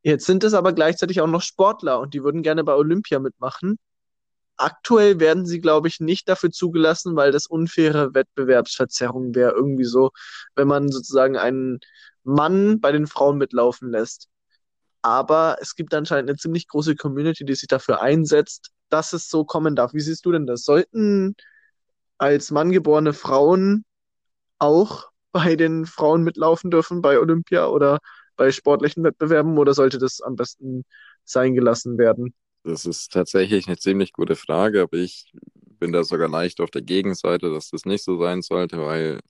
Jetzt 0.02 0.24
sind 0.26 0.44
es 0.44 0.54
aber 0.54 0.72
gleichzeitig 0.72 1.20
auch 1.20 1.26
noch 1.26 1.42
Sportler 1.42 1.98
und 2.00 2.14
die 2.14 2.22
würden 2.22 2.42
gerne 2.42 2.64
bei 2.64 2.74
Olympia 2.74 3.18
mitmachen. 3.18 3.78
Aktuell 4.58 5.20
werden 5.20 5.46
sie, 5.46 5.60
glaube 5.60 5.88
ich, 5.88 6.00
nicht 6.00 6.28
dafür 6.28 6.50
zugelassen, 6.50 7.16
weil 7.16 7.32
das 7.32 7.46
unfaire 7.46 8.14
Wettbewerbsverzerrung 8.14 9.34
wäre. 9.34 9.52
Irgendwie 9.52 9.84
so, 9.84 10.10
wenn 10.56 10.68
man 10.68 10.90
sozusagen 10.90 11.36
einen 11.36 11.80
Mann 12.24 12.80
bei 12.80 12.92
den 12.92 13.06
Frauen 13.06 13.38
mitlaufen 13.38 13.90
lässt. 13.90 14.28
Aber 15.02 15.58
es 15.60 15.74
gibt 15.76 15.94
anscheinend 15.94 16.30
eine 16.30 16.38
ziemlich 16.38 16.68
große 16.68 16.96
Community, 16.96 17.44
die 17.44 17.54
sich 17.54 17.68
dafür 17.68 18.02
einsetzt, 18.02 18.70
dass 18.90 19.12
es 19.12 19.28
so 19.28 19.44
kommen 19.44 19.76
darf. 19.76 19.94
Wie 19.94 20.00
siehst 20.00 20.26
du 20.26 20.32
denn 20.32 20.46
das? 20.46 20.64
Sollten 20.64 21.36
als 22.18 22.50
Mann 22.50 22.72
geborene 22.72 23.12
Frauen 23.12 23.84
auch 24.58 25.10
bei 25.32 25.56
den 25.56 25.86
Frauen 25.86 26.24
mitlaufen 26.24 26.70
dürfen 26.70 27.02
bei 27.02 27.18
Olympia 27.18 27.68
oder 27.68 27.98
bei 28.36 28.50
sportlichen 28.52 29.04
Wettbewerben 29.04 29.58
oder 29.58 29.74
sollte 29.74 29.98
das 29.98 30.20
am 30.20 30.36
besten 30.36 30.84
sein 31.24 31.54
gelassen 31.54 31.98
werden? 31.98 32.34
Das 32.68 32.84
ist 32.84 33.12
tatsächlich 33.12 33.66
eine 33.66 33.78
ziemlich 33.78 34.12
gute 34.12 34.36
Frage, 34.36 34.82
aber 34.82 34.98
ich 34.98 35.32
bin 35.78 35.90
da 35.90 36.04
sogar 36.04 36.28
leicht 36.28 36.60
auf 36.60 36.70
der 36.70 36.82
Gegenseite, 36.82 37.50
dass 37.50 37.70
das 37.70 37.86
nicht 37.86 38.04
so 38.04 38.20
sein 38.20 38.42
sollte, 38.42 38.78
weil, 38.78 39.20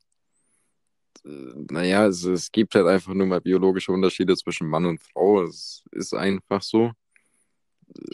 äh, 1.25 1.53
naja, 1.71 2.07
es, 2.09 2.25
es 2.25 2.51
gibt 2.51 2.75
halt 2.75 2.87
einfach 2.87 3.15
nur 3.15 3.29
mal 3.29 3.41
biologische 3.41 3.93
Unterschiede 3.93 4.37
zwischen 4.37 4.69
Mann 4.69 4.87
und 4.87 5.01
Frau. 5.01 5.45
Es 5.45 5.85
ist 5.93 6.15
einfach 6.15 6.63
so. 6.63 6.91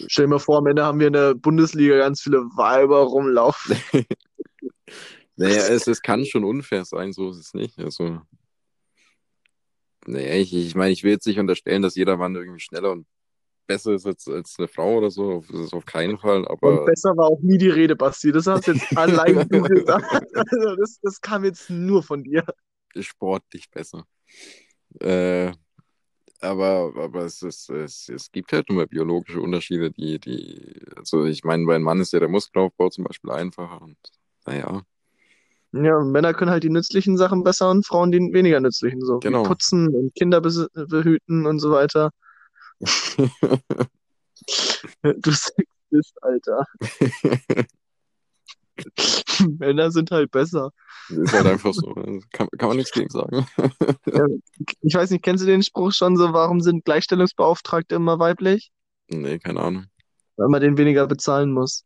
Stell 0.09 0.27
dir 0.27 0.31
mal 0.31 0.39
vor, 0.39 0.59
am 0.59 0.67
Ende 0.67 0.85
haben 0.85 1.01
wir 1.01 1.07
in 1.07 1.15
der 1.15 1.35
Bundesliga 1.35 1.97
ganz 1.97 2.21
viele 2.21 2.41
Weiber 2.57 3.01
rumlaufen. 3.01 3.77
Naja, 5.37 5.67
es, 5.67 5.89
es 5.89 6.01
kann 6.01 6.25
schon 6.25 6.45
unfair 6.45 6.85
sein, 6.85 7.13
so 7.13 7.31
ist 7.31 7.39
es 7.39 7.55
nicht. 7.55 7.77
Also, 7.81 8.21
naja, 10.07 10.35
ich, 10.35 10.55
ich 10.55 10.77
meine, 10.77 10.93
ich 10.93 11.03
will 11.03 11.11
jetzt 11.11 11.27
nicht 11.27 11.41
unterstellen, 11.41 11.83
dass 11.83 11.97
jeder 11.97 12.17
Mann 12.17 12.37
irgendwie 12.37 12.61
schneller 12.61 12.93
und 12.93 13.09
besser 13.67 13.95
ist 13.95 14.07
als, 14.07 14.29
als 14.29 14.57
eine 14.59 14.69
Frau 14.69 14.99
oder 14.99 15.11
so. 15.11 15.43
Das 15.51 15.61
ist 15.61 15.75
auf 15.75 15.87
keinen 15.87 16.19
Fall, 16.19 16.47
Und 16.61 16.83
aber 16.83 16.85
besser 16.85 17.17
war 17.17 17.27
auch 17.29 17.41
nie 17.43 17.59
die 17.59 17.69
Rede, 17.69 17.95
Basti. 17.97 18.33
Das 18.33 18.47
hast 18.47 18.67
jetzt 18.67 18.87
allein 18.97 19.49
du 19.49 19.63
gesagt. 19.63 20.07
Also 20.35 20.77
das, 20.77 20.99
das 21.03 21.21
kam 21.21 21.45
jetzt 21.45 21.71
nur 21.71 22.03
von 22.03 22.23
dir. 22.25 22.45
sportlich 23.01 23.71
besser. 23.71 24.07
Äh, 25.01 25.53
aber, 26.41 26.93
aber 26.97 27.25
es, 27.25 27.43
ist, 27.43 27.71
es, 27.71 28.09
es 28.11 28.33
gibt 28.33 28.53
halt 28.53 28.69
nur 28.69 28.79
mal 28.79 28.87
biologische 28.89 29.41
Unterschiede, 29.43 29.91
die, 29.93 30.21
die, 30.21 30.83
also 30.97 31.27
ich 31.27 31.45
meine, 31.45 31.67
bei 31.67 31.77
einem 31.77 31.85
Mann 31.85 32.01
ist 32.01 32.13
ja 32.15 32.21
der 32.21 32.29
Muskelaufbau 32.29 32.91
zum 32.91 33.05
Beispiel 33.05 33.31
einfacher 33.33 33.83
und 33.83 33.99
naja, 34.47 34.85
Ja, 35.73 35.99
Männer 36.05 36.35
können 36.35 36.51
halt 36.53 36.63
die 36.63 36.71
nützlichen 36.71 37.17
Sachen 37.17 37.43
besser 37.43 37.71
und 37.71 37.85
Frauen 37.87 38.13
die 38.13 38.19
weniger 38.33 38.61
nützlichen, 38.61 39.01
so 39.01 39.25
wie 39.27 39.35
genau. 39.35 39.43
putzen 39.43 39.89
und 39.89 40.15
Kinder 40.15 40.41
behüten 40.41 41.47
und 41.47 41.59
so 41.59 41.71
weiter. 41.73 42.11
Du 45.03 45.31
Sexist, 45.31 46.23
Alter. 46.23 46.67
Männer 49.59 49.91
sind 49.91 50.11
halt 50.11 50.31
besser. 50.31 50.73
ist 51.09 51.33
halt 51.33 51.47
einfach 51.47 51.73
so. 51.73 51.95
Kann, 52.33 52.49
kann 52.59 52.69
man 52.69 52.77
nichts 52.77 52.93
gegen 52.93 53.09
sagen. 53.11 53.47
Ja, 54.07 54.27
ich 54.81 54.95
weiß 54.95 55.11
nicht, 55.11 55.23
kennst 55.23 55.43
du 55.43 55.47
den 55.47 55.63
Spruch 55.63 55.93
schon 55.93 56.17
so, 56.17 56.33
warum 56.33 56.61
sind 56.61 56.85
Gleichstellungsbeauftragte 56.85 57.95
immer 57.95 58.19
weiblich? 58.19 58.73
Nee, 59.09 59.39
keine 59.39 59.61
Ahnung. 59.61 59.87
Weil 60.37 60.49
man 60.49 60.61
den 60.61 60.77
weniger 60.77 61.07
bezahlen 61.07 61.53
muss. 61.53 61.85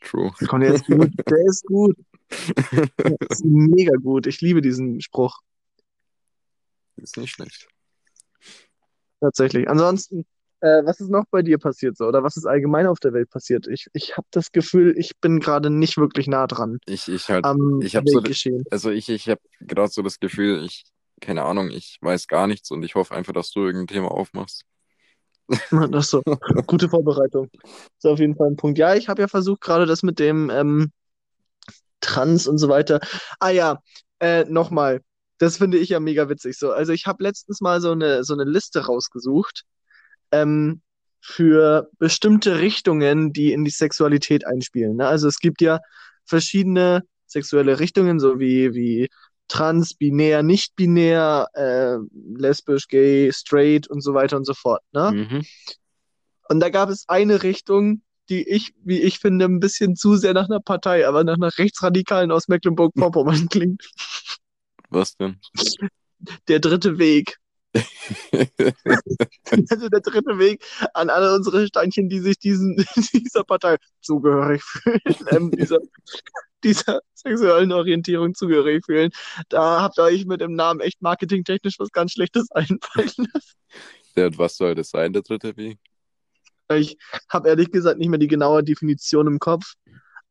True. 0.00 0.32
Komm, 0.48 0.60
der 0.60 0.74
ist 0.74 0.86
gut. 0.86 1.10
Der 1.28 1.38
ist 1.46 1.64
gut. 1.64 1.96
Der 2.98 3.16
ist 3.30 3.44
mega 3.44 3.94
gut. 3.96 4.26
Ich 4.26 4.40
liebe 4.40 4.60
diesen 4.60 5.00
Spruch. 5.00 5.40
Ist 6.96 7.16
nicht 7.16 7.30
schlecht. 7.30 7.68
Tatsächlich. 9.22 9.68
Ansonsten, 9.70 10.26
Äh, 10.64 10.84
was 10.86 11.00
ist 11.00 11.10
noch 11.10 11.24
bei 11.30 11.42
dir 11.42 11.58
passiert 11.58 11.96
so? 11.96 12.06
Oder 12.06 12.22
was 12.24 12.36
ist 12.36 12.46
allgemein 12.46 12.86
auf 12.86 13.00
der 13.00 13.12
Welt 13.12 13.30
passiert? 13.30 13.66
Ich, 13.68 13.88
ich 13.94 14.16
habe 14.16 14.28
das 14.30 14.52
Gefühl, 14.52 14.94
ich 14.96 15.18
bin 15.20 15.40
gerade 15.40 15.70
nicht 15.70 15.98
wirklich 15.98 16.28
nah 16.28 16.46
dran 16.46 16.78
Ich, 16.86 17.08
ich 17.08 17.28
halt, 17.30 17.46
am 17.46 17.80
ich 17.80 17.96
habe 17.96 18.08
so, 18.08 18.20
Weltgeschehen. 18.20 18.64
also 18.70 18.90
ich, 18.90 19.08
ich 19.08 19.28
habe 19.28 19.40
gerade 19.60 19.90
so 19.92 20.02
das 20.02 20.20
Gefühl, 20.20 20.64
ich, 20.64 20.84
keine 21.20 21.44
Ahnung, 21.44 21.70
ich 21.70 21.98
weiß 22.00 22.26
gar 22.28 22.46
nichts 22.46 22.70
und 22.70 22.82
ich 22.84 22.94
hoffe 22.94 23.14
einfach, 23.14 23.32
dass 23.32 23.50
du 23.52 23.64
irgendein 23.64 23.88
Thema 23.94 24.10
aufmachst. 24.12 24.64
Das 25.90 26.04
ist 26.06 26.10
so. 26.10 26.22
Gute 26.66 26.88
Vorbereitung. 26.88 27.48
Ist 27.98 28.06
auf 28.06 28.18
jeden 28.18 28.36
Fall 28.36 28.48
ein 28.48 28.56
Punkt. 28.56 28.78
Ja, 28.78 28.94
ich 28.94 29.08
habe 29.08 29.22
ja 29.22 29.28
versucht, 29.28 29.60
gerade 29.60 29.86
das 29.86 30.02
mit 30.02 30.18
dem 30.18 30.50
ähm, 30.50 30.92
Trans 32.00 32.46
und 32.46 32.58
so 32.58 32.68
weiter. 32.68 33.00
Ah 33.38 33.50
ja, 33.50 33.80
äh, 34.20 34.44
nochmal. 34.44 35.00
Das 35.42 35.56
finde 35.56 35.76
ich 35.76 35.88
ja 35.88 35.98
mega 35.98 36.28
witzig. 36.28 36.56
So, 36.56 36.70
also 36.70 36.92
ich 36.92 37.06
habe 37.06 37.24
letztens 37.24 37.60
mal 37.60 37.80
so 37.80 37.90
eine, 37.90 38.22
so 38.22 38.32
eine 38.32 38.44
Liste 38.44 38.86
rausgesucht 38.86 39.64
ähm, 40.30 40.82
für 41.20 41.90
bestimmte 41.98 42.60
Richtungen, 42.60 43.32
die 43.32 43.52
in 43.52 43.64
die 43.64 43.72
Sexualität 43.72 44.46
einspielen. 44.46 44.98
Ne? 44.98 45.08
Also 45.08 45.26
es 45.26 45.40
gibt 45.40 45.60
ja 45.60 45.80
verschiedene 46.26 47.02
sexuelle 47.26 47.80
Richtungen, 47.80 48.20
so 48.20 48.38
wie, 48.38 48.72
wie 48.74 49.08
trans, 49.48 49.94
binär, 49.94 50.44
nicht 50.44 50.76
binär, 50.76 51.48
äh, 51.54 51.96
lesbisch, 52.38 52.86
gay, 52.86 53.32
straight 53.32 53.88
und 53.88 54.00
so 54.00 54.14
weiter 54.14 54.36
und 54.36 54.44
so 54.44 54.54
fort. 54.54 54.82
Ne? 54.92 55.10
Mhm. 55.10 55.42
Und 56.50 56.60
da 56.60 56.68
gab 56.68 56.88
es 56.88 57.08
eine 57.08 57.42
Richtung, 57.42 58.02
die 58.28 58.48
ich, 58.48 58.74
wie 58.84 59.00
ich 59.00 59.18
finde, 59.18 59.46
ein 59.46 59.58
bisschen 59.58 59.96
zu 59.96 60.14
sehr 60.14 60.34
nach 60.34 60.48
einer 60.48 60.60
Partei, 60.60 61.08
aber 61.08 61.24
nach 61.24 61.34
einer 61.34 61.50
Rechtsradikalen 61.58 62.30
aus 62.30 62.46
Mecklenburg-Vorpommern 62.46 63.48
klingt. 63.50 63.90
Was 64.92 65.16
denn? 65.16 65.40
Der 66.48 66.60
dritte 66.60 66.98
Weg. 66.98 67.38
Also 69.70 69.88
der 69.88 70.00
dritte 70.00 70.38
Weg 70.38 70.64
an 70.94 71.08
alle 71.08 71.34
unsere 71.34 71.66
Steinchen, 71.66 72.08
die 72.08 72.20
sich 72.20 72.38
diesen, 72.38 72.76
dieser 73.12 73.44
Partei 73.44 73.76
zugehörig 74.00 74.62
fühlen, 74.62 75.00
ähm, 75.30 75.50
dieser, 75.50 75.78
dieser 76.62 77.00
sexuellen 77.14 77.72
Orientierung 77.72 78.34
zugehörig 78.34 78.84
fühlen. 78.84 79.10
Da 79.48 79.80
habt 79.80 79.98
ihr 79.98 80.04
euch 80.04 80.26
mit 80.26 80.40
dem 80.40 80.54
Namen 80.54 80.80
echt 80.80 81.00
marketingtechnisch 81.00 81.78
was 81.78 81.90
ganz 81.90 82.12
Schlechtes 82.12 82.50
einfallen 82.52 83.12
lassen. 83.16 83.56
Ja, 84.16 84.26
und 84.26 84.38
was 84.38 84.56
soll 84.56 84.74
das 84.74 84.90
sein, 84.90 85.12
der 85.12 85.22
dritte 85.22 85.56
Weg? 85.56 85.78
Ich 86.74 86.98
habe 87.28 87.48
ehrlich 87.48 87.70
gesagt 87.70 87.98
nicht 87.98 88.08
mehr 88.08 88.18
die 88.18 88.28
genaue 88.28 88.62
Definition 88.62 89.26
im 89.26 89.38
Kopf, 89.38 89.74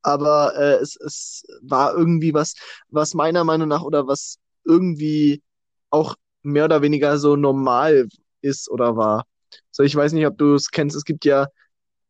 aber 0.01 0.55
äh, 0.55 0.75
es, 0.75 0.95
es 0.95 1.43
war 1.61 1.95
irgendwie 1.95 2.33
was, 2.33 2.55
was 2.89 3.13
meiner 3.13 3.43
Meinung 3.43 3.67
nach 3.67 3.81
oder 3.81 4.07
was 4.07 4.37
irgendwie 4.65 5.41
auch 5.89 6.15
mehr 6.43 6.65
oder 6.65 6.81
weniger 6.81 7.17
so 7.17 7.35
normal 7.35 8.07
ist 8.41 8.69
oder 8.69 8.95
war. 8.97 9.25
So, 9.71 9.83
ich 9.83 9.95
weiß 9.95 10.13
nicht, 10.13 10.25
ob 10.25 10.37
du 10.37 10.55
es 10.55 10.71
kennst. 10.71 10.95
Es 10.95 11.05
gibt 11.05 11.25
ja, 11.25 11.47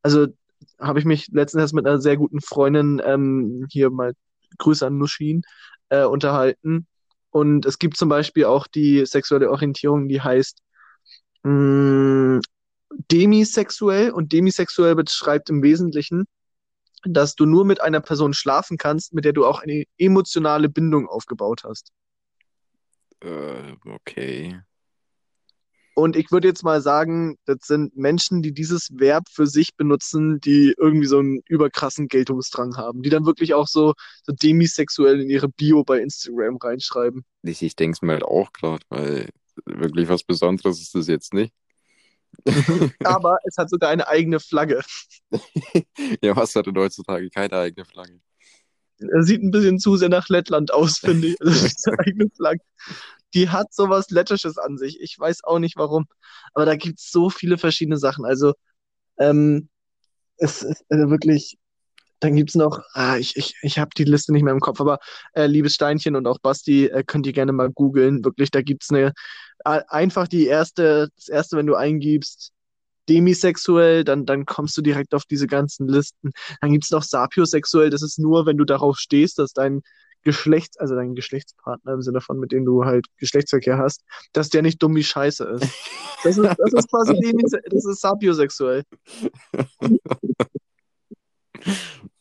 also 0.02 0.28
habe 0.80 1.00
ich 1.00 1.06
mich 1.06 1.28
letztens 1.32 1.74
mit 1.74 1.86
einer 1.86 2.00
sehr 2.00 2.18
guten 2.18 2.42
Freundin 2.42 3.02
ähm, 3.04 3.68
hier 3.72 3.90
mal 3.90 4.14
Grüße 4.58 4.86
an 4.86 4.98
Nushin 4.98 5.42
äh, 5.90 6.04
unterhalten. 6.06 6.88
Und 7.32 7.66
es 7.66 7.80
gibt 7.80 7.98
zum 7.98 8.10
Beispiel 8.10 8.46
auch 8.46 8.68
die 8.68 9.06
sexuelle 9.06 9.50
Orientierung, 9.50 10.08
die 10.08 10.22
heißt 10.22 10.62
mh, 11.44 12.42
demisexuell. 13.12 14.12
Und 14.12 14.34
demisexuell 14.34 14.96
beschreibt 14.96 15.50
im 15.50 15.64
Wesentlichen, 15.64 16.26
dass 17.04 17.36
du 17.36 17.46
nur 17.46 17.66
mit 17.66 17.82
einer 17.82 18.02
Person 18.02 18.34
schlafen 18.34 18.78
kannst, 18.78 19.14
mit 19.14 19.26
der 19.26 19.34
du 19.34 19.46
auch 19.46 19.62
eine 19.62 19.86
emotionale 19.98 20.70
Bindung 20.70 21.08
aufgebaut 21.08 21.64
hast. 21.64 21.92
Äh, 23.22 23.76
okay. 23.86 24.62
Und 25.94 26.16
ich 26.16 26.32
würde 26.32 26.48
jetzt 26.48 26.64
mal 26.64 26.82
sagen, 26.82 27.38
das 27.46 27.60
sind 27.64 27.98
Menschen, 27.98 28.42
die 28.42 28.54
dieses 28.54 28.90
Verb 28.94 29.26
für 29.30 29.46
sich 29.46 29.76
benutzen, 29.76 30.40
die 30.40 30.74
irgendwie 30.78 31.06
so 31.06 31.20
einen 31.20 31.42
überkrassen 31.48 32.08
Geltungsdrang 32.08 32.78
haben, 32.78 33.04
die 33.04 33.10
dann 33.10 33.26
wirklich 33.26 33.54
auch 33.54 33.68
so, 33.68 33.94
so 34.24 34.34
demisexuell 34.34 35.20
in 35.20 35.30
ihre 35.30 35.50
Bio 35.50 35.84
bei 35.84 36.00
Instagram 36.00 36.58
reinschreiben. 36.58 37.26
Ich, 37.44 37.62
ich 37.62 37.76
denke 37.76 37.96
es 37.96 38.02
mir 38.02 38.14
halt 38.14 38.24
auch 38.24 38.54
gerade, 38.54 38.86
weil 38.90 39.30
wirklich 39.66 40.08
was 40.08 40.24
Besonderes 40.24 40.82
ist 40.82 40.96
das 40.96 41.08
jetzt 41.08 41.34
nicht. 41.34 41.54
Aber 43.04 43.38
es 43.44 43.58
hat 43.58 43.70
sogar 43.70 43.90
eine 43.90 44.08
eigene 44.08 44.40
Flagge. 44.40 44.82
Ja, 46.24 46.36
was 46.36 46.56
hat 46.56 46.66
denn 46.66 46.78
heutzutage 46.78 47.30
keine 47.30 47.58
eigene 47.58 47.86
Flagge? 47.86 48.20
Er 49.02 49.24
sieht 49.24 49.42
ein 49.44 49.52
bisschen 49.52 49.80
zu 49.80 49.98
sehr 49.98 50.10
nach 50.10 50.30
Lettland 50.30 50.74
aus, 50.74 51.00
finde 51.00 51.30
ich. 51.30 51.42
Also 51.42 51.68
diese 51.68 51.92
eigene 52.00 52.30
Flagge. 52.36 52.64
Die 53.34 53.50
hat 53.50 53.74
sowas 53.74 54.10
Lettisches 54.10 54.58
an 54.58 54.78
sich. 54.78 55.00
Ich 55.02 55.18
weiß 55.18 55.44
auch 55.44 55.60
nicht 55.60 55.78
warum. 55.78 56.06
Aber 56.54 56.66
da 56.66 56.76
gibt 56.76 57.00
es 57.00 57.12
so 57.12 57.30
viele 57.30 57.58
verschiedene 57.58 57.98
Sachen. 57.98 58.26
Also, 58.26 58.54
ähm, 59.18 59.70
es 60.38 60.64
ist 60.64 60.84
also 60.90 61.10
wirklich. 61.10 61.58
Dann 62.20 62.36
gibt 62.36 62.52
es 62.52 62.56
noch, 62.56 62.82
ah, 62.94 63.18
ich, 63.18 63.36
ich, 63.36 63.56
ich 63.64 63.80
habe 63.80 63.90
die 63.98 64.04
Liste 64.04 64.32
nicht 64.32 64.44
mehr 64.44 64.54
im 64.54 64.60
Kopf, 64.60 64.80
aber 64.80 65.00
äh, 65.34 65.48
liebes 65.48 65.74
Steinchen 65.74 66.16
und 66.16 66.28
auch 66.28 66.38
Basti, 66.38 66.86
äh, 66.86 67.04
könnt 67.04 67.26
ihr 67.26 67.34
gerne 67.34 67.52
mal 67.52 67.72
googeln. 67.72 68.24
Wirklich, 68.24 68.52
da 68.52 68.62
gibt 68.62 68.84
es 68.84 68.92
eine, 68.92 69.14
einfach 69.64 70.28
die 70.28 70.46
erste, 70.46 71.10
das 71.16 71.30
erste, 71.30 71.58
wenn 71.58 71.66
du 71.66 71.74
eingibst, 71.74 72.54
demisexuell, 73.10 74.04
dann, 74.04 74.26
dann 74.26 74.46
kommst 74.46 74.78
du 74.78 74.82
direkt 74.82 75.14
auf 75.14 75.26
diese 75.26 75.48
ganzen 75.48 75.88
Listen. 75.88 76.32
Dann 76.62 76.72
gibt 76.72 76.86
es 76.86 76.92
noch 76.92 77.04
sapiosexuell, 77.04 77.90
das 77.90 78.02
ist 78.02 78.20
nur, 78.20 78.46
wenn 78.46 78.58
du 78.58 78.66
darauf 78.66 78.98
stehst, 78.98 79.40
dass 79.40 79.54
dein 79.54 79.82
Geschlechts, 80.24 80.78
also 80.78 80.96
dein 80.96 81.16
Geschlechtspartner 81.16 81.94
im 81.94 82.02
Sinne 82.02 82.22
von, 82.22 82.40
mit 82.40 82.52
dem 82.52 82.64
du 82.64 82.86
halt 82.86 83.08
Geschlechtsverkehr 83.18 83.80
hast, 83.80 84.04
dass 84.34 84.50
der 84.50 84.62
nicht 84.62 84.82
dumm 84.82 84.96
wie 84.96 85.04
Scheiße 85.04 85.44
ist. 85.46 85.64
Das 86.24 86.38
ist, 86.38 86.46
das 86.46 86.74
ist 86.74 86.90
quasi 86.90 87.14
demis, 87.20 87.52
das 87.52 87.86
ist 87.86 88.02
sapiosexuell. 88.02 88.84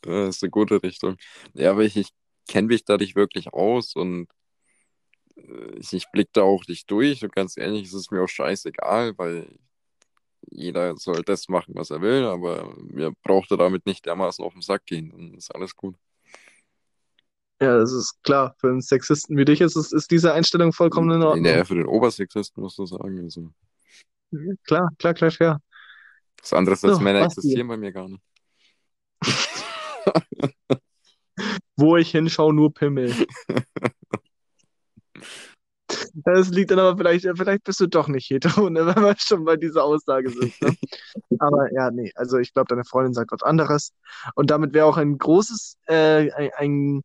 Das 0.01 0.35
ist 0.35 0.43
eine 0.43 0.49
gute 0.49 0.81
Richtung. 0.81 1.17
Ja, 1.53 1.71
aber 1.71 1.83
ich, 1.83 1.95
ich 1.95 2.09
kenne 2.47 2.67
mich 2.67 2.85
da 2.85 2.97
nicht 2.97 3.15
wirklich 3.15 3.53
aus 3.53 3.95
und 3.95 4.27
äh, 5.35 5.77
ich, 5.77 5.93
ich 5.93 6.05
blicke 6.11 6.31
da 6.33 6.41
auch 6.41 6.65
nicht 6.67 6.89
durch 6.89 7.23
und 7.23 7.33
ganz 7.33 7.55
ehrlich, 7.57 7.87
es 7.87 7.93
ist 7.93 8.11
mir 8.11 8.23
auch 8.23 8.29
scheißegal, 8.29 9.13
weil 9.17 9.47
jeder 10.49 10.95
soll 10.97 11.21
das 11.23 11.47
machen, 11.49 11.75
was 11.75 11.89
er 11.91 12.01
will, 12.01 12.25
aber 12.25 12.73
mir 12.83 13.11
braucht 13.23 13.51
er 13.51 13.57
damit 13.57 13.85
nicht 13.85 14.05
dermaßen 14.05 14.43
auf 14.43 14.53
den 14.53 14.61
Sack 14.61 14.85
gehen, 14.85 15.11
dann 15.11 15.33
ist 15.35 15.53
alles 15.53 15.75
gut. 15.75 15.95
Ja, 17.61 17.77
das 17.77 17.91
ist 17.91 18.23
klar. 18.23 18.55
Für 18.57 18.69
einen 18.69 18.81
Sexisten 18.81 19.37
wie 19.37 19.45
dich 19.45 19.61
ist, 19.61 19.75
es- 19.75 19.91
ist 19.91 20.09
diese 20.09 20.33
Einstellung 20.33 20.73
vollkommen 20.73 21.11
in 21.11 21.21
Ordnung. 21.21 21.43
Nee, 21.43 21.63
für 21.63 21.75
den 21.75 21.85
Obersexisten 21.85 22.63
musst 22.63 22.79
du 22.79 22.85
sagen. 22.87 23.19
Also, 23.21 23.51
Klar, 24.65 24.89
klar, 24.97 25.13
klar, 25.13 25.29
klar. 25.29 25.61
was 26.41 26.53
anderes 26.53 26.83
als 26.83 26.95
So, 26.97 27.03
Männer 27.03 27.19
Basti. 27.19 27.39
existieren 27.39 27.67
bei 27.67 27.77
mir 27.77 27.91
gar 27.91 28.07
nicht. 28.09 28.23
Wo 31.75 31.97
ich 31.97 32.11
hinschaue, 32.11 32.53
nur 32.53 32.73
Pimmel. 32.73 33.13
Das 36.13 36.49
liegt 36.49 36.71
dann 36.71 36.79
aber 36.79 36.97
vielleicht, 36.97 37.25
vielleicht 37.35 37.63
bist 37.63 37.79
du 37.79 37.87
doch 37.87 38.07
nicht 38.07 38.29
hetero, 38.29 38.69
ne, 38.69 38.85
wenn 38.85 39.03
wir 39.03 39.15
schon 39.17 39.45
bei 39.45 39.55
dieser 39.55 39.83
Aussage 39.83 40.29
sind. 40.29 40.61
Ne? 40.61 40.75
Aber 41.39 41.71
ja, 41.73 41.89
nee, 41.89 42.11
also 42.15 42.37
ich 42.37 42.53
glaube, 42.53 42.67
deine 42.67 42.83
Freundin 42.83 43.13
sagt 43.13 43.31
was 43.31 43.41
anderes. 43.41 43.93
Und 44.35 44.51
damit 44.51 44.73
wäre 44.73 44.85
auch 44.85 44.97
ein 44.97 45.17
großes, 45.17 45.77
äh, 45.87 46.31
ein, 46.33 46.51
ein 46.57 47.01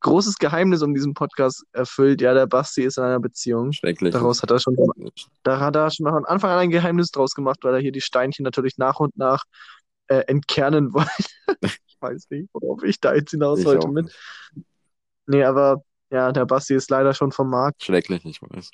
großes 0.00 0.36
Geheimnis 0.38 0.82
um 0.82 0.94
diesen 0.94 1.14
Podcast 1.14 1.64
erfüllt. 1.72 2.20
Ja, 2.20 2.34
der 2.34 2.46
Basti 2.46 2.82
ist 2.82 2.98
in 2.98 3.04
einer 3.04 3.20
Beziehung. 3.20 3.72
Schrecklich. 3.72 4.12
Daraus 4.12 4.42
hat 4.42 4.50
er 4.50 4.58
schon, 4.58 4.76
da 5.42 5.60
hat 5.60 5.76
er 5.76 5.90
schon 5.90 6.06
von 6.06 6.26
Anfang 6.26 6.50
an 6.50 6.58
ein 6.58 6.70
Geheimnis 6.70 7.10
draus 7.10 7.34
gemacht, 7.34 7.60
weil 7.62 7.74
er 7.74 7.80
hier 7.80 7.92
die 7.92 8.00
Steinchen 8.00 8.44
natürlich 8.44 8.76
nach 8.76 9.00
und 9.00 9.16
nach 9.16 9.44
äh, 10.08 10.24
entkernen 10.26 10.92
wollte. 10.94 11.10
Ich 11.62 11.96
weiß 12.00 12.26
nicht, 12.30 12.48
worauf 12.52 12.82
ich 12.82 13.00
da 13.00 13.14
jetzt 13.14 13.30
hinaus 13.30 13.60
Ich 13.60 13.66
heute 13.66 13.86
auch 13.86 13.92
mit. 13.92 14.06
nicht. 14.06 14.18
Nee, 15.26 15.44
aber 15.44 15.84
ja, 16.10 16.32
der 16.32 16.46
Basti 16.46 16.74
ist 16.74 16.90
leider 16.90 17.14
schon 17.14 17.32
vom 17.32 17.50
Markt. 17.50 17.84
Schrecklich, 17.84 18.24
ich 18.24 18.40
weiß. 18.42 18.70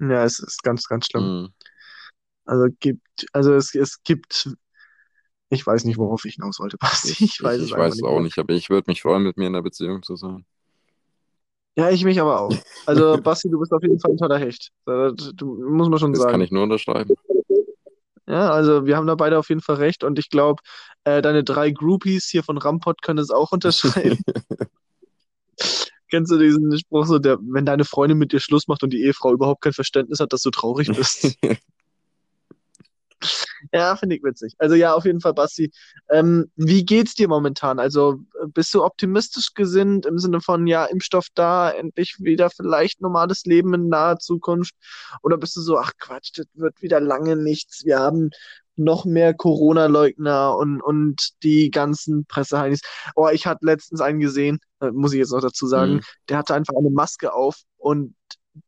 Ja, 0.00 0.24
es 0.24 0.38
ist 0.38 0.62
ganz, 0.62 0.86
ganz 0.88 1.06
schlimm. 1.06 1.42
Mhm. 1.42 1.48
Also 2.44 2.66
gibt, 2.80 3.26
also 3.32 3.54
es, 3.54 3.74
es 3.74 4.02
gibt, 4.02 4.50
ich 5.48 5.66
weiß 5.66 5.84
nicht, 5.84 5.96
worauf 5.98 6.24
ich 6.24 6.34
hinaus 6.34 6.58
wollte, 6.58 6.76
Basti. 6.76 7.12
Ich, 7.12 7.20
Ich 7.20 7.42
weiß 7.42 7.56
ich, 7.56 7.64
es 7.64 7.70
ich 7.70 7.76
weiß 7.76 7.94
es 7.94 8.02
auch 8.02 8.20
nicht, 8.20 8.38
aber 8.38 8.52
ich 8.52 8.70
würde 8.70 8.90
mich 8.90 9.02
freuen, 9.02 9.22
mit 9.22 9.36
mir 9.36 9.46
in 9.46 9.54
einer 9.54 9.62
Beziehung 9.62 10.02
zu 10.02 10.16
sein. 10.16 10.44
Ja, 11.76 11.90
ich 11.90 12.04
mich 12.04 12.20
aber 12.20 12.40
auch. 12.40 12.52
Also, 12.86 13.16
Basti, 13.22 13.48
du 13.48 13.58
bist 13.58 13.72
auf 13.72 13.82
jeden 13.82 13.98
Fall 13.98 14.10
ein 14.10 14.18
toller 14.18 14.38
Hecht. 14.38 14.70
Das, 14.84 15.14
du, 15.34 15.54
muss 15.70 15.88
man 15.88 15.98
schon 15.98 16.12
Das 16.12 16.20
sagen. 16.20 16.32
kann 16.32 16.40
ich 16.42 16.50
nur 16.50 16.64
unterschreiben. 16.64 17.14
Ja, 18.26 18.50
also 18.50 18.86
wir 18.86 18.96
haben 18.96 19.06
da 19.06 19.14
beide 19.14 19.38
auf 19.38 19.48
jeden 19.48 19.60
Fall 19.60 19.76
recht 19.76 20.04
und 20.04 20.18
ich 20.18 20.28
glaube, 20.30 20.62
äh, 21.04 21.20
deine 21.22 21.44
drei 21.44 21.70
Groupies 21.70 22.26
hier 22.26 22.42
von 22.42 22.58
Rampot 22.58 23.02
können 23.02 23.18
es 23.18 23.30
auch 23.30 23.52
unterschreiben. 23.52 24.18
Kennst 26.14 26.30
du 26.30 26.38
diesen 26.38 26.78
Spruch 26.78 27.06
so, 27.06 27.18
der, 27.18 27.38
wenn 27.40 27.66
deine 27.66 27.84
Freundin 27.84 28.18
mit 28.18 28.30
dir 28.30 28.38
Schluss 28.38 28.68
macht 28.68 28.84
und 28.84 28.90
die 28.90 29.02
Ehefrau 29.02 29.32
überhaupt 29.32 29.62
kein 29.62 29.72
Verständnis 29.72 30.20
hat, 30.20 30.32
dass 30.32 30.42
du 30.42 30.50
traurig 30.50 30.86
bist? 30.86 31.36
Ja, 33.72 33.96
finde 33.96 34.16
ich 34.16 34.22
witzig. 34.22 34.54
Also 34.58 34.74
ja, 34.74 34.94
auf 34.94 35.04
jeden 35.04 35.20
Fall, 35.20 35.34
Basti. 35.34 35.70
Ähm, 36.10 36.50
wie 36.56 36.84
geht's 36.84 37.14
dir 37.14 37.28
momentan? 37.28 37.78
Also 37.78 38.20
äh, 38.42 38.46
bist 38.48 38.74
du 38.74 38.84
optimistisch 38.84 39.54
gesinnt 39.54 40.06
im 40.06 40.18
Sinne 40.18 40.40
von, 40.40 40.66
ja, 40.66 40.84
Impfstoff 40.84 41.26
da, 41.34 41.70
endlich 41.70 42.16
wieder 42.18 42.50
vielleicht 42.50 43.00
normales 43.00 43.44
Leben 43.44 43.74
in 43.74 43.88
naher 43.88 44.18
Zukunft? 44.18 44.74
Oder 45.22 45.38
bist 45.38 45.56
du 45.56 45.60
so, 45.60 45.78
ach 45.78 45.92
Quatsch, 45.98 46.32
das 46.36 46.46
wird 46.54 46.80
wieder 46.82 47.00
lange 47.00 47.36
nichts. 47.36 47.84
Wir 47.84 47.98
haben 47.98 48.30
noch 48.76 49.04
mehr 49.04 49.34
Corona-Leugner 49.34 50.56
und, 50.56 50.80
und 50.82 51.30
die 51.44 51.70
ganzen 51.70 52.26
Presseheinis. 52.26 52.80
Oh, 53.14 53.28
ich 53.28 53.46
hatte 53.46 53.64
letztens 53.64 54.00
einen 54.00 54.20
gesehen, 54.20 54.58
äh, 54.80 54.90
muss 54.90 55.12
ich 55.12 55.18
jetzt 55.20 55.32
noch 55.32 55.40
dazu 55.40 55.66
sagen, 55.66 55.94
Mhm. 55.94 56.00
der 56.28 56.38
hatte 56.38 56.54
einfach 56.54 56.74
eine 56.76 56.90
Maske 56.90 57.32
auf 57.32 57.60
und 57.76 58.14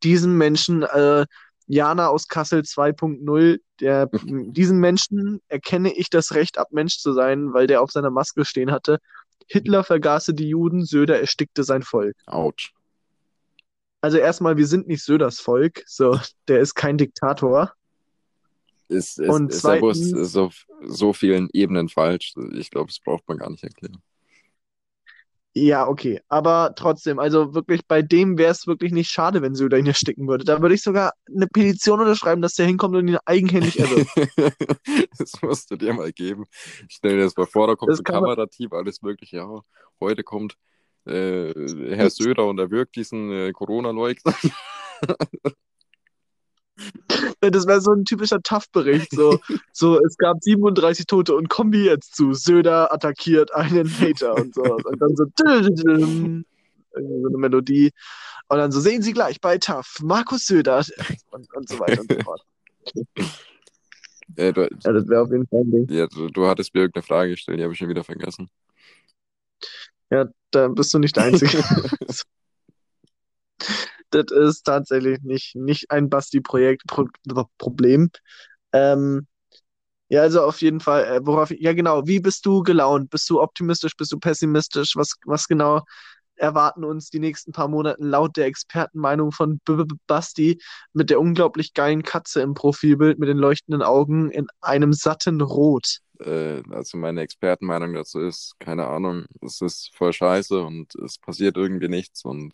diesen 0.02 0.36
Menschen, 0.36 0.82
äh, 0.82 1.26
Jana 1.66 2.08
aus 2.08 2.28
Kassel 2.28 2.60
2.0, 2.60 3.60
der, 3.80 4.08
diesen 4.12 4.78
Menschen 4.78 5.40
erkenne 5.48 5.92
ich 5.92 6.10
das 6.10 6.34
Recht 6.34 6.58
ab, 6.58 6.68
Mensch 6.70 6.98
zu 6.98 7.12
sein, 7.12 7.52
weil 7.52 7.66
der 7.66 7.82
auf 7.82 7.90
seiner 7.90 8.10
Maske 8.10 8.44
stehen 8.44 8.70
hatte. 8.70 8.98
Hitler 9.48 9.84
vergaße 9.84 10.34
die 10.34 10.48
Juden, 10.48 10.84
Söder 10.84 11.20
erstickte 11.20 11.62
sein 11.64 11.82
Volk. 11.82 12.16
Autsch. 12.26 12.72
Also 14.00 14.18
erstmal, 14.18 14.56
wir 14.56 14.66
sind 14.66 14.86
nicht 14.88 15.02
Söders 15.02 15.40
Volk, 15.40 15.82
so, 15.86 16.18
der 16.48 16.60
ist 16.60 16.74
kein 16.74 16.98
Diktator. 16.98 17.72
Ist, 18.88 19.18
ist, 19.18 19.28
Und 19.28 19.50
ist 19.50 19.62
zweitens- 19.62 20.12
ist 20.12 20.36
auf 20.36 20.66
so 20.84 21.12
vielen 21.12 21.48
Ebenen 21.52 21.88
falsch. 21.88 22.34
Ich 22.52 22.70
glaube, 22.70 22.88
das 22.88 23.00
braucht 23.00 23.26
man 23.26 23.38
gar 23.38 23.50
nicht 23.50 23.64
erklären. 23.64 24.00
Ja, 25.58 25.88
okay. 25.88 26.20
Aber 26.28 26.74
trotzdem, 26.76 27.18
also 27.18 27.54
wirklich, 27.54 27.86
bei 27.86 28.02
dem 28.02 28.36
wäre 28.36 28.50
es 28.50 28.66
wirklich 28.66 28.92
nicht 28.92 29.08
schade, 29.08 29.40
wenn 29.40 29.54
Söder 29.54 29.78
ihn 29.78 29.86
ersticken 29.86 30.28
würde. 30.28 30.44
Da 30.44 30.60
würde 30.60 30.74
ich 30.74 30.82
sogar 30.82 31.14
eine 31.34 31.46
Petition 31.46 31.98
unterschreiben, 31.98 32.42
dass 32.42 32.56
der 32.56 32.66
hinkommt 32.66 32.94
und 32.94 33.08
ihn 33.08 33.16
eigenhändig 33.24 33.80
erwürgt. 33.80 34.10
das 35.18 35.40
musst 35.40 35.70
du 35.70 35.76
dir 35.76 35.94
mal 35.94 36.12
geben. 36.12 36.44
Stell 36.90 37.16
dir 37.16 37.22
das 37.22 37.38
mal 37.38 37.46
vor, 37.46 37.68
da 37.68 37.74
kommt 37.74 37.90
Das 37.90 38.00
ein 38.00 38.04
Kamerateam, 38.04 38.70
alles 38.74 39.00
mögliche. 39.00 39.38
Ja, 39.38 39.62
heute 39.98 40.24
kommt 40.24 40.58
äh, 41.06 41.54
Herr 41.88 42.10
Söder 42.10 42.44
und 42.44 42.58
erwürgt 42.58 42.94
diesen 42.94 43.32
äh, 43.32 43.52
Corona-Leugner. 43.52 44.34
Das 47.40 47.66
wäre 47.66 47.80
so 47.80 47.92
ein 47.92 48.04
typischer 48.04 48.40
TAF-Bericht. 48.42 49.12
So, 49.12 49.38
so, 49.72 50.00
es 50.04 50.16
gab 50.16 50.42
37 50.42 51.06
Tote 51.06 51.34
und 51.34 51.48
kommen 51.48 51.72
wir 51.72 51.84
jetzt 51.84 52.14
zu. 52.14 52.34
Söder 52.34 52.92
attackiert 52.92 53.54
einen 53.54 53.88
Hater 53.88 54.34
und 54.34 54.54
so. 54.54 54.62
Und 54.62 55.00
dann 55.00 55.16
so, 55.16 55.24
irgendwie 55.36 56.44
so 56.92 57.28
eine 57.28 57.38
Melodie. 57.38 57.92
Und 58.48 58.58
dann 58.58 58.72
so, 58.72 58.80
sehen 58.80 59.02
Sie 59.02 59.12
gleich 59.12 59.40
bei 59.40 59.58
TAF, 59.58 59.98
Markus 60.02 60.46
Söder 60.46 60.84
und, 61.30 61.52
und 61.54 61.68
so 61.68 61.78
weiter 61.78 62.00
und 62.00 62.12
so 62.12 62.20
fort. 62.22 62.42
Äh, 64.36 64.52
du, 64.52 64.68
Ja, 64.84 64.92
das 64.92 65.08
wäre 65.08 65.22
auf 65.22 65.30
jeden 65.30 65.46
Fall 65.46 65.60
ein 65.60 65.70
Ding. 65.70 65.86
ja, 65.88 66.06
du, 66.06 66.28
du 66.28 66.46
hattest 66.46 66.74
mir 66.74 66.80
irgendeine 66.80 67.02
Frage 67.02 67.30
gestellt, 67.30 67.58
die 67.58 67.62
habe 67.62 67.72
ich 67.72 67.78
schon 67.78 67.88
wieder 67.88 68.04
vergessen. 68.04 68.48
Ja, 70.10 70.26
da 70.50 70.68
bist 70.68 70.92
du 70.94 70.98
nicht 70.98 71.16
der 71.16 71.24
Einzige. 71.24 71.62
Das 74.10 74.30
ist 74.30 74.62
tatsächlich 74.62 75.20
nicht, 75.22 75.56
nicht 75.56 75.90
ein 75.90 76.08
Basti-Projekt, 76.08 76.82
Pro 76.86 77.06
Problem. 77.58 78.10
Ähm, 78.72 79.26
ja, 80.08 80.22
also 80.22 80.42
auf 80.42 80.60
jeden 80.62 80.80
Fall, 80.80 81.04
äh, 81.04 81.20
worauf, 81.26 81.50
ja 81.50 81.72
genau, 81.72 82.06
wie 82.06 82.20
bist 82.20 82.46
du 82.46 82.62
gelaunt? 82.62 83.10
Bist 83.10 83.28
du 83.28 83.40
optimistisch, 83.40 83.96
bist 83.96 84.12
du 84.12 84.18
pessimistisch? 84.18 84.94
Was, 84.96 85.14
was 85.24 85.48
genau 85.48 85.82
erwarten 86.36 86.84
uns 86.84 87.10
die 87.10 87.18
nächsten 87.18 87.52
paar 87.52 87.68
Monate 87.68 88.02
laut 88.02 88.36
der 88.36 88.46
Expertenmeinung 88.46 89.32
von 89.32 89.58
B 89.64 89.72
-B 89.72 89.96
Basti 90.06 90.60
mit 90.92 91.10
der 91.10 91.20
unglaublich 91.20 91.74
geilen 91.74 92.02
Katze 92.02 92.42
im 92.42 92.54
Profilbild 92.54 93.18
mit 93.18 93.28
den 93.28 93.38
leuchtenden 93.38 93.82
Augen 93.82 94.30
in 94.30 94.46
einem 94.60 94.92
satten 94.92 95.40
Rot? 95.40 96.00
Äh, 96.20 96.62
also 96.70 96.98
meine 96.98 97.22
Expertenmeinung 97.22 97.94
dazu 97.94 98.20
ist, 98.20 98.54
keine 98.58 98.86
Ahnung, 98.86 99.24
es 99.40 99.60
ist 99.60 99.94
voll 99.94 100.12
scheiße 100.12 100.62
und 100.62 100.94
es 100.96 101.18
passiert 101.18 101.56
irgendwie 101.56 101.88
nichts 101.88 102.24
und 102.24 102.52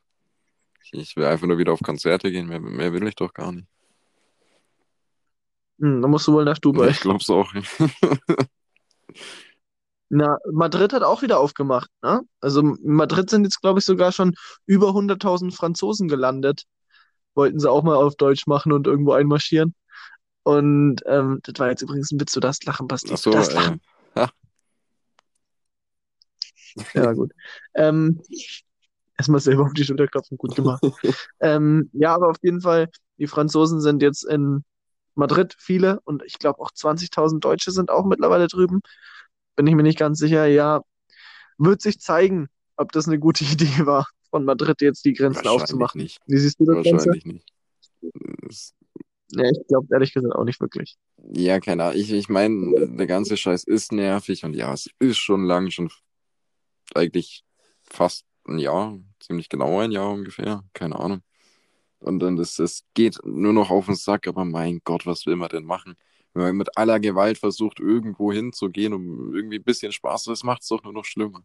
ich 0.90 1.16
will 1.16 1.24
einfach 1.24 1.46
nur 1.46 1.58
wieder 1.58 1.72
auf 1.72 1.80
Konzerte 1.80 2.30
gehen, 2.30 2.48
mehr, 2.48 2.60
mehr 2.60 2.92
will 2.92 3.06
ich 3.06 3.14
doch 3.14 3.32
gar 3.32 3.52
nicht. 3.52 3.66
Hm, 5.80 6.02
dann 6.02 6.10
musst 6.10 6.26
du 6.26 6.32
wohl 6.32 6.44
nach 6.44 6.58
Dubai. 6.58 6.88
Ich 6.88 7.00
glaub's 7.00 7.30
auch. 7.30 7.52
Na, 10.14 10.36
Madrid 10.52 10.92
hat 10.92 11.02
auch 11.02 11.22
wieder 11.22 11.40
aufgemacht, 11.40 11.90
ne? 12.02 12.20
Also 12.40 12.60
in 12.60 12.76
Madrid 12.82 13.30
sind 13.30 13.44
jetzt, 13.44 13.62
glaube 13.62 13.78
ich, 13.78 13.86
sogar 13.86 14.12
schon 14.12 14.34
über 14.66 14.92
100.000 14.92 15.54
Franzosen 15.54 16.06
gelandet. 16.06 16.64
Wollten 17.34 17.58
sie 17.58 17.70
auch 17.70 17.82
mal 17.82 17.96
auf 17.96 18.14
Deutsch 18.16 18.46
machen 18.46 18.72
und 18.72 18.86
irgendwo 18.86 19.12
einmarschieren. 19.12 19.74
Und 20.42 21.00
ähm, 21.06 21.40
das 21.44 21.54
war 21.58 21.70
jetzt 21.70 21.80
übrigens 21.80 22.12
ein 22.12 22.20
Witz, 22.20 22.32
du 22.32 22.40
darfst 22.40 22.66
lachen, 22.66 22.88
Basti. 22.88 23.16
So, 23.16 23.30
darfst 23.30 23.52
äh, 23.52 23.54
lachen. 23.54 23.80
ha, 24.16 24.30
Ja, 26.94 27.12
gut. 27.12 27.32
Ähm, 27.74 28.20
erstmal 29.18 29.40
selber 29.40 29.64
auf 29.64 29.72
die 29.74 29.84
Schulter 29.84 30.06
klopfen, 30.06 30.38
gut 30.38 30.54
gemacht. 30.56 30.82
Ähm, 31.40 31.90
ja, 31.92 32.14
aber 32.14 32.28
auf 32.30 32.36
jeden 32.42 32.60
Fall, 32.60 32.88
die 33.18 33.26
Franzosen 33.26 33.80
sind 33.80 34.00
jetzt 34.02 34.24
in 34.24 34.64
Madrid, 35.14 35.56
viele, 35.58 36.00
und 36.04 36.22
ich 36.24 36.38
glaube 36.38 36.60
auch 36.60 36.70
20.000 36.72 37.44
Deutsche 37.44 37.70
sind 37.72 37.90
auch 37.90 38.04
mittlerweile 38.04 38.46
drüben. 38.46 38.80
Bin 39.56 39.66
ich 39.66 39.74
mir 39.74 39.82
nicht 39.82 39.98
ganz 39.98 40.18
sicher. 40.18 40.46
Ja, 40.46 40.82
wird 41.58 41.82
sich 41.82 42.00
zeigen, 42.00 42.48
ob 42.76 42.92
das 42.92 43.08
eine 43.08 43.18
gute 43.18 43.44
Idee 43.52 43.86
war, 43.86 44.06
von 44.30 44.44
Madrid 44.44 44.80
jetzt 44.80 45.04
die 45.04 45.12
Grenzen 45.12 45.46
aufzumachen. 45.46 46.02
nicht. 46.02 46.20
Wie 46.26 46.38
siehst 46.38 46.60
du 46.60 46.64
das 46.64 46.84
Ganze? 46.84 46.92
Wahrscheinlich 46.92 47.26
nicht. 47.26 47.52
Es- 48.48 48.74
Ja, 49.32 49.44
ich 49.50 49.66
glaube 49.68 49.88
ehrlich 49.90 50.12
gesagt 50.12 50.34
auch 50.34 50.44
nicht 50.44 50.60
wirklich. 50.60 50.96
Ja, 51.34 51.60
keine 51.60 51.84
Ahnung. 51.84 51.98
Ich, 51.98 52.12
ich 52.12 52.28
meine, 52.28 52.88
der 52.96 53.06
ganze 53.06 53.36
Scheiß 53.36 53.64
ist 53.64 53.92
nervig 53.92 54.44
und 54.44 54.54
ja, 54.54 54.72
es 54.72 54.88
ist 54.98 55.18
schon 55.18 55.44
lang, 55.44 55.70
schon 55.70 55.90
eigentlich 56.94 57.44
fast 57.84 58.24
ein 58.46 58.58
Jahr, 58.58 58.98
ziemlich 59.20 59.48
genau 59.48 59.80
ein 59.80 59.92
Jahr 59.92 60.10
ungefähr, 60.10 60.64
keine 60.72 60.98
Ahnung. 60.98 61.22
Und 62.00 62.18
dann 62.18 62.36
das, 62.36 62.58
es 62.58 62.84
geht 62.94 63.18
nur 63.24 63.52
noch 63.52 63.70
auf 63.70 63.86
den 63.86 63.94
Sack, 63.94 64.26
aber 64.26 64.44
mein 64.44 64.80
Gott, 64.84 65.06
was 65.06 65.24
will 65.26 65.36
man 65.36 65.48
denn 65.48 65.64
machen? 65.64 65.96
Wenn 66.34 66.42
man 66.42 66.56
mit 66.56 66.76
aller 66.76 66.98
Gewalt 66.98 67.38
versucht, 67.38 67.78
irgendwo 67.78 68.32
hinzugehen, 68.32 68.92
um 68.92 69.34
irgendwie 69.34 69.58
ein 69.58 69.64
bisschen 69.64 69.92
Spaß, 69.92 70.24
das 70.24 70.42
macht 70.42 70.62
es 70.62 70.68
doch 70.68 70.82
nur 70.82 70.92
noch 70.92 71.04
schlimmer. 71.04 71.44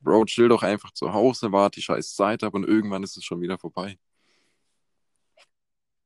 Bro, 0.00 0.24
chill 0.24 0.48
doch 0.48 0.62
einfach 0.62 0.92
zu 0.92 1.12
Hause, 1.12 1.52
warte 1.52 1.78
die 1.78 1.82
scheiß 1.82 2.14
Zeit 2.14 2.42
ab 2.42 2.54
und 2.54 2.66
irgendwann 2.66 3.02
ist 3.02 3.16
es 3.16 3.24
schon 3.24 3.40
wieder 3.40 3.58
vorbei. 3.58 3.98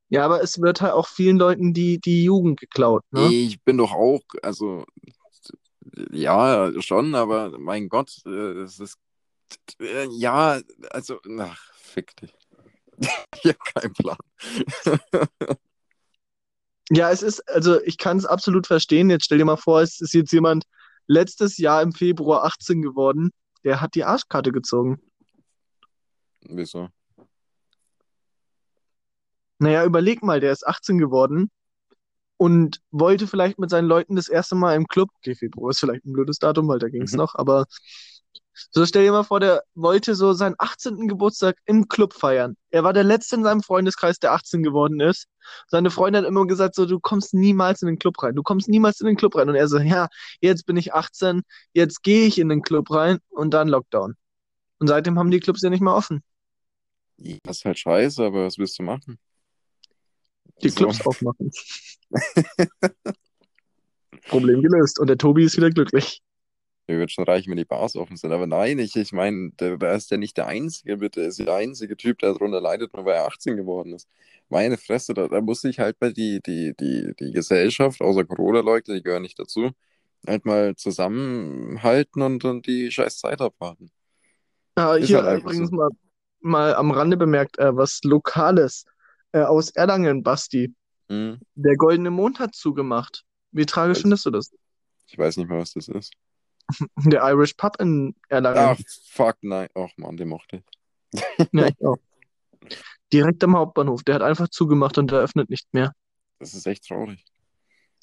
Ja, 0.09 0.25
aber 0.25 0.43
es 0.43 0.61
wird 0.61 0.81
halt 0.81 0.93
auch 0.93 1.09
vielen 1.09 1.39
Leuten 1.39 1.73
die, 1.73 2.01
die 2.01 2.25
Jugend 2.25 2.61
geklaut, 2.61 3.05
ne? 3.13 3.33
Ich 3.33 3.63
bin 3.63 3.79
doch 3.79 3.93
auch, 3.93 4.23
also 4.43 4.85
ja, 6.11 6.71
schon, 6.81 7.15
aber 7.15 7.59
mein 7.59 7.89
Gott, 7.89 8.21
äh, 8.27 8.63
es 8.63 8.81
ist 8.81 8.99
äh, 9.81 10.07
ja, 10.11 10.61
also, 10.91 11.21
ach, 11.39 11.73
fick 11.75 12.17
dich. 12.17 12.35
Ich 13.43 13.51
hab 13.51 13.65
keinen 13.75 13.93
Plan. 13.93 14.17
Ja, 16.91 17.11
es 17.11 17.23
ist, 17.23 17.41
also 17.49 17.81
ich 17.83 17.97
kann 17.97 18.19
es 18.19 18.27
absolut 18.27 18.67
verstehen. 18.67 19.09
Jetzt 19.09 19.25
stell 19.25 19.39
dir 19.39 19.47
mal 19.47 19.57
vor, 19.57 19.81
es 19.81 20.03
ist 20.03 20.13
jetzt 20.13 20.33
jemand 20.33 20.65
letztes 21.07 21.57
Jahr 21.57 21.81
im 21.83 21.93
Februar 21.93 22.45
18 22.45 22.83
geworden, 22.83 23.31
der 23.65 23.81
hat 23.81 23.95
die 23.95 24.05
Arschkarte 24.05 24.53
gezogen. 24.53 25.01
Wieso? 26.43 26.89
Naja, 29.59 29.85
überleg 29.85 30.23
mal, 30.23 30.41
der 30.41 30.53
ist 30.53 30.67
18 30.67 30.99
geworden 30.99 31.51
und 32.37 32.81
wollte 32.91 33.27
vielleicht 33.27 33.59
mit 33.59 33.71
seinen 33.71 33.89
Leuten 33.89 34.17
das 34.17 34.29
erste 34.29 34.55
Mal 34.55 34.77
im 34.77 34.87
Club, 34.87 35.09
okay, 35.17 35.35
Februar 35.35 35.71
ist 35.71 35.81
vielleicht 35.81 36.05
ein 36.05 36.13
blödes 36.13 36.39
Datum, 36.39 36.69
weil 36.69 36.79
da 36.81 36.89
ging 36.89 37.03
es 37.05 37.13
Mhm. 37.13 37.19
noch, 37.19 37.35
aber 37.35 37.65
so 38.71 38.87
stell 38.87 39.05
dir 39.05 39.13
mal 39.13 39.25
vor, 39.25 39.41
der 39.41 39.63
wollte 39.75 40.15
so 40.15 40.33
seinen 40.33 40.55
18. 40.59 41.09
Geburtstag 41.09 41.57
im 41.67 41.89
Club 41.89 42.15
feiern. 42.15 42.57
Er 42.71 42.85
war 42.85 42.93
der 42.93 43.05
Letzte 43.05 43.37
in 43.37 43.45
seinem 43.45 43.63
Freundeskreis, 43.63 44.19
der 44.19 44.33
18 44.33 44.63
geworden 44.63 45.01
ist. 45.01 45.27
Seine 45.69 45.91
Freundin 45.91 46.23
hat 46.23 46.29
immer 46.29 46.47
gesagt, 46.47 46.75
so, 46.75 46.87
du 46.87 47.01
kommst 47.01 47.35
niemals 47.35 47.83
in 47.83 47.87
den 47.87 47.99
Club 47.99 48.23
rein, 48.23 48.35
du 48.35 48.43
kommst 48.43 48.69
niemals 48.69 49.01
in 49.01 49.07
den 49.07 49.17
Club 49.17 49.37
rein. 49.37 49.49
Und 49.49 49.55
er 49.55 49.69
so, 49.69 49.79
ja, 49.79 50.09
jetzt 50.41 50.67
bin 50.67 50.77
ich 50.77 50.95
18, 50.95 51.43
jetzt 51.73 52.03
gehe 52.03 52.27
ich 52.27 52.39
in 52.39 52.49
den 52.49 52.63
Club 52.63 52.91
rein 52.91 53.19
und 53.31 53.53
dann 53.53 53.69
Lockdown. 53.69 54.15
Und 54.79 54.89
seitdem 54.89 55.19
haben 55.19 55.31
die 55.31 55.41
Clubs 55.41 55.63
ja 55.63 55.71
nicht 55.71 55.83
mehr 55.83 55.95
offen. 55.95 56.23
Das 57.45 57.59
ist 57.59 57.65
halt 57.65 57.79
scheiße, 57.79 58.25
aber 58.25 58.47
was 58.47 58.59
willst 58.59 58.79
du 58.79 58.83
machen? 58.83 59.19
Die 60.63 60.69
So. 60.69 60.77
Clubs 60.77 61.05
aufmachen. 61.07 61.51
Problem 64.29 64.63
gelöst. 64.63 64.99
Und 64.99 65.09
der 65.09 65.19
Tobi 65.19 65.45
ist 65.45 65.57
wieder 65.57 65.71
glücklich. 65.71 66.23
Mir 66.87 66.99
wird 66.99 67.11
schon 67.13 67.25
reichen, 67.25 67.51
wenn 67.51 67.57
die 67.57 67.65
Bars 67.65 67.97
offen 67.97 68.17
sind. 68.17 68.33
Aber 68.33 68.47
nein, 68.47 68.79
ich, 68.79 68.95
ich 68.97 69.13
meine, 69.13 69.53
da 69.57 69.77
da 69.77 69.95
ist 69.95 70.11
ja 70.11 70.19
nicht 70.19 70.37
der 70.37 70.47
Einzige, 70.47 70.99
bitte. 70.99 71.23
Er 71.23 71.29
ist 71.29 71.39
der 71.39 71.55
einzige 71.55 71.97
Typ, 71.97 72.19
der 72.19 72.33
darunter 72.35 72.61
leidet, 72.61 72.93
nur 72.95 73.05
weil 73.07 73.15
er 73.17 73.27
18 73.27 73.57
geworden 73.57 73.95
ist. 73.95 74.09
Meine 74.51 74.77
Fresse, 74.77 75.15
da, 75.15 75.29
da 75.29 75.41
muss 75.41 75.63
sich 75.63 75.79
halt 75.79 75.99
bei 75.99 76.11
die, 76.11 76.41
die, 76.43 76.75
die, 76.79 77.15
die 77.19 77.33
Gesellschaft, 77.33 78.01
außer 78.03 78.25
Corona-Leugner, 78.25 78.95
die 78.97 79.03
gehören 79.03 79.23
nicht 79.23 79.39
dazu, 79.39 79.71
halt 80.27 80.45
mal 80.45 80.77
zusammenhalten 80.77 82.23
und, 82.23 82.45
und 82.45 82.67
die 82.67 82.91
scheiß 82.91 83.19
Zeit 83.19 83.41
abwarten. 83.41 83.91
Ja, 84.77 84.97
Ist 84.99 85.09
hier 85.09 85.23
halt 85.23 85.27
einfach 85.27 85.53
übrigens 85.53 85.71
so. 85.71 85.77
mal, 85.77 85.89
mal 86.41 86.75
am 86.75 86.91
Rande 86.91 87.17
bemerkt, 87.17 87.59
äh, 87.59 87.77
was 87.77 88.01
Lokales 88.05 88.85
äh, 89.33 89.41
aus 89.43 89.71
Erlangen, 89.71 90.23
Basti. 90.23 90.75
Hm? 91.09 91.41
Der 91.55 91.77
Goldene 91.77 92.11
Mond 92.11 92.39
hat 92.41 92.55
zugemacht. 92.55 93.25
Wie 93.53 93.67
tragisch 93.67 94.01
findest 94.01 94.27
du 94.27 94.31
das? 94.31 94.53
Ich 95.07 95.17
weiß 95.19 95.37
nicht 95.37 95.49
mehr, 95.49 95.59
was 95.59 95.73
das 95.73 95.89
ist. 95.89 96.13
Der 97.05 97.23
Irish 97.31 97.55
Pub 97.55 97.77
in 97.81 98.15
Erlangen. 98.29 98.59
Ach, 98.59 98.79
fuck, 99.11 99.37
nein. 99.43 99.69
Ach 99.75 99.91
man, 99.97 100.17
den 100.17 100.29
mochte 100.29 100.63
ich. 101.13 101.23
Ja, 101.53 101.67
ich 101.67 101.75
auch. 101.85 101.97
Direkt 103.13 103.45
am 103.45 103.57
Hauptbahnhof. 103.57 104.03
Der 104.03 104.17
hat 104.17 104.23
einfach 104.23 104.49
zugemacht 104.49 104.99
und 104.99 105.13
eröffnet 105.13 105.51
nicht 105.51 105.73
mehr. 105.73 105.93
Das 106.39 106.55
ist 106.55 106.67
echt 106.67 106.87
traurig. 106.89 107.25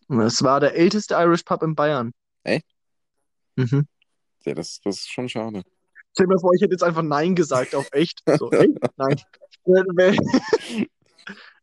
Es 0.08 0.44
war 0.44 0.60
der 0.60 0.76
älteste 0.76 1.16
Irish 1.16 1.44
Pub 1.44 1.64
in 1.64 1.76
Bayern. 1.76 2.12
Echt? 2.44 2.66
Mhm. 3.56 3.88
Ja, 4.46 4.54
das, 4.54 4.80
das 4.82 4.98
ist 4.98 5.10
schon 5.12 5.30
schade. 5.30 5.64
Stell 6.14 6.26
dir 6.26 6.34
mal 6.34 6.40
vor, 6.40 6.54
ich 6.54 6.62
hätte 6.62 6.74
jetzt 6.74 6.84
einfach 6.84 7.04
Nein 7.04 7.36
gesagt 7.36 7.76
auf 7.76 7.88
echt. 7.92 8.22
So, 8.38 8.52
echt? 8.52 8.78
Nein. 8.98 9.16
Äh, 9.66 10.16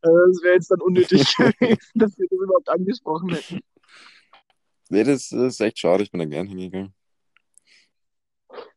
Das 0.01 0.41
wäre 0.43 0.55
jetzt 0.55 0.71
dann 0.71 0.81
unnötig 0.81 1.35
gewesen, 1.35 1.77
dass 1.95 2.17
wir 2.17 2.27
das 2.29 2.39
überhaupt 2.39 2.69
angesprochen 2.69 3.29
hätten. 3.29 3.59
Nee, 4.89 5.03
das 5.03 5.31
ist 5.31 5.59
echt 5.59 5.79
schade. 5.79 6.03
Ich 6.03 6.11
bin 6.11 6.19
da 6.19 6.25
gern 6.25 6.47
hingegangen. 6.47 6.93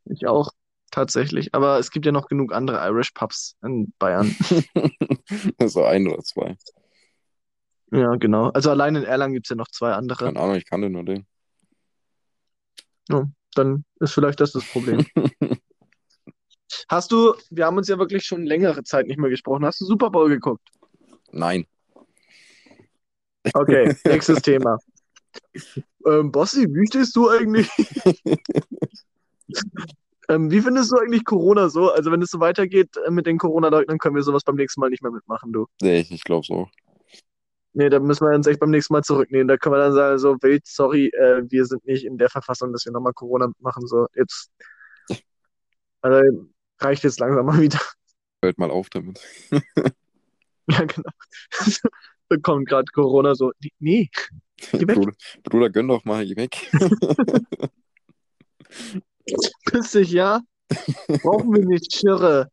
Ich 0.04 0.26
auch, 0.26 0.50
tatsächlich. 0.90 1.54
Aber 1.54 1.78
es 1.78 1.90
gibt 1.90 2.06
ja 2.06 2.12
noch 2.12 2.28
genug 2.28 2.52
andere 2.52 2.78
Irish 2.86 3.12
Pubs 3.12 3.56
in 3.62 3.92
Bayern. 3.98 4.34
so 5.66 5.84
ein 5.84 6.08
oder 6.08 6.22
zwei. 6.22 6.56
Ja, 7.90 8.14
genau. 8.16 8.48
Also 8.50 8.70
allein 8.70 8.96
in 8.96 9.04
Erlangen 9.04 9.34
gibt 9.34 9.46
es 9.46 9.50
ja 9.50 9.56
noch 9.56 9.68
zwei 9.68 9.92
andere. 9.92 10.24
Keine 10.26 10.40
Ahnung, 10.40 10.56
ich 10.56 10.66
kannte 10.66 10.88
nur 10.88 11.04
den. 11.04 11.26
Ja, 13.08 13.28
dann 13.54 13.84
ist 14.00 14.12
vielleicht 14.12 14.40
das 14.40 14.52
das 14.52 14.64
Problem. 14.64 15.04
Hast 16.88 17.12
du, 17.12 17.34
wir 17.50 17.66
haben 17.66 17.76
uns 17.76 17.88
ja 17.88 17.98
wirklich 17.98 18.24
schon 18.24 18.46
längere 18.46 18.82
Zeit 18.82 19.06
nicht 19.06 19.18
mehr 19.18 19.30
gesprochen. 19.30 19.64
Hast 19.64 19.80
du 19.80 19.84
Super 19.84 20.10
Bowl 20.10 20.28
geguckt? 20.28 20.66
Nein. 21.30 21.66
Okay, 23.52 23.94
nächstes 24.04 24.40
Thema. 24.42 24.78
Ähm, 26.06 26.32
Bossi, 26.32 26.66
wie 26.68 26.86
stehst 26.86 27.14
du 27.16 27.28
eigentlich? 27.28 27.68
Ähm, 30.28 30.50
wie 30.50 30.60
findest 30.60 30.92
du 30.92 30.96
eigentlich 30.96 31.24
Corona 31.24 31.68
so? 31.68 31.90
Also, 31.90 32.10
wenn 32.10 32.22
es 32.22 32.30
so 32.30 32.40
weitergeht 32.40 32.96
äh, 33.06 33.10
mit 33.10 33.26
den 33.26 33.38
Corona-Leugnern, 33.38 33.98
können 33.98 34.14
wir 34.14 34.22
sowas 34.22 34.44
beim 34.44 34.56
nächsten 34.56 34.80
Mal 34.80 34.90
nicht 34.90 35.02
mehr 35.02 35.12
mitmachen, 35.12 35.52
du. 35.52 35.66
Nee, 35.80 36.00
ich, 36.00 36.10
ich 36.10 36.24
glaube 36.24 36.46
so. 36.46 36.68
Nee, 37.74 37.88
da 37.88 38.00
müssen 38.00 38.26
wir 38.26 38.34
uns 38.34 38.46
echt 38.46 38.60
beim 38.60 38.70
nächsten 38.70 38.92
Mal 38.92 39.02
zurücknehmen. 39.02 39.48
Da 39.48 39.56
können 39.56 39.74
wir 39.74 39.78
dann 39.78 39.94
sagen, 39.94 40.18
so, 40.18 40.36
wild, 40.42 40.66
sorry, 40.66 41.06
äh, 41.08 41.42
wir 41.48 41.64
sind 41.64 41.84
nicht 41.86 42.04
in 42.04 42.18
der 42.18 42.28
Verfassung, 42.28 42.72
dass 42.72 42.84
wir 42.84 42.92
nochmal 42.92 43.14
Corona 43.14 43.48
mitmachen. 43.48 43.86
So, 43.86 44.06
jetzt. 44.14 44.50
Also, 46.04 46.48
reicht 46.80 47.04
jetzt 47.04 47.20
langsam 47.20 47.46
mal 47.46 47.60
wieder. 47.60 47.78
Hört 48.42 48.58
mal 48.58 48.72
auf 48.72 48.90
damit. 48.90 49.20
Ja, 50.68 50.84
genau. 50.84 51.10
Bekommt 52.28 52.68
gerade 52.68 52.90
Corona 52.92 53.34
so. 53.34 53.52
Nee, 53.78 54.08
Geh 54.70 54.86
weg. 54.86 54.94
Bruder, 54.94 55.12
Bruder, 55.42 55.70
gönn 55.70 55.88
doch 55.88 56.04
mal, 56.04 56.24
geh 56.24 56.36
weg. 56.36 56.70
Piss 59.66 59.92
dich, 59.92 60.12
ja? 60.12 60.40
Brauchen 61.22 61.52
wir 61.54 61.64
nicht, 61.64 61.92
Schirre. 61.94 62.48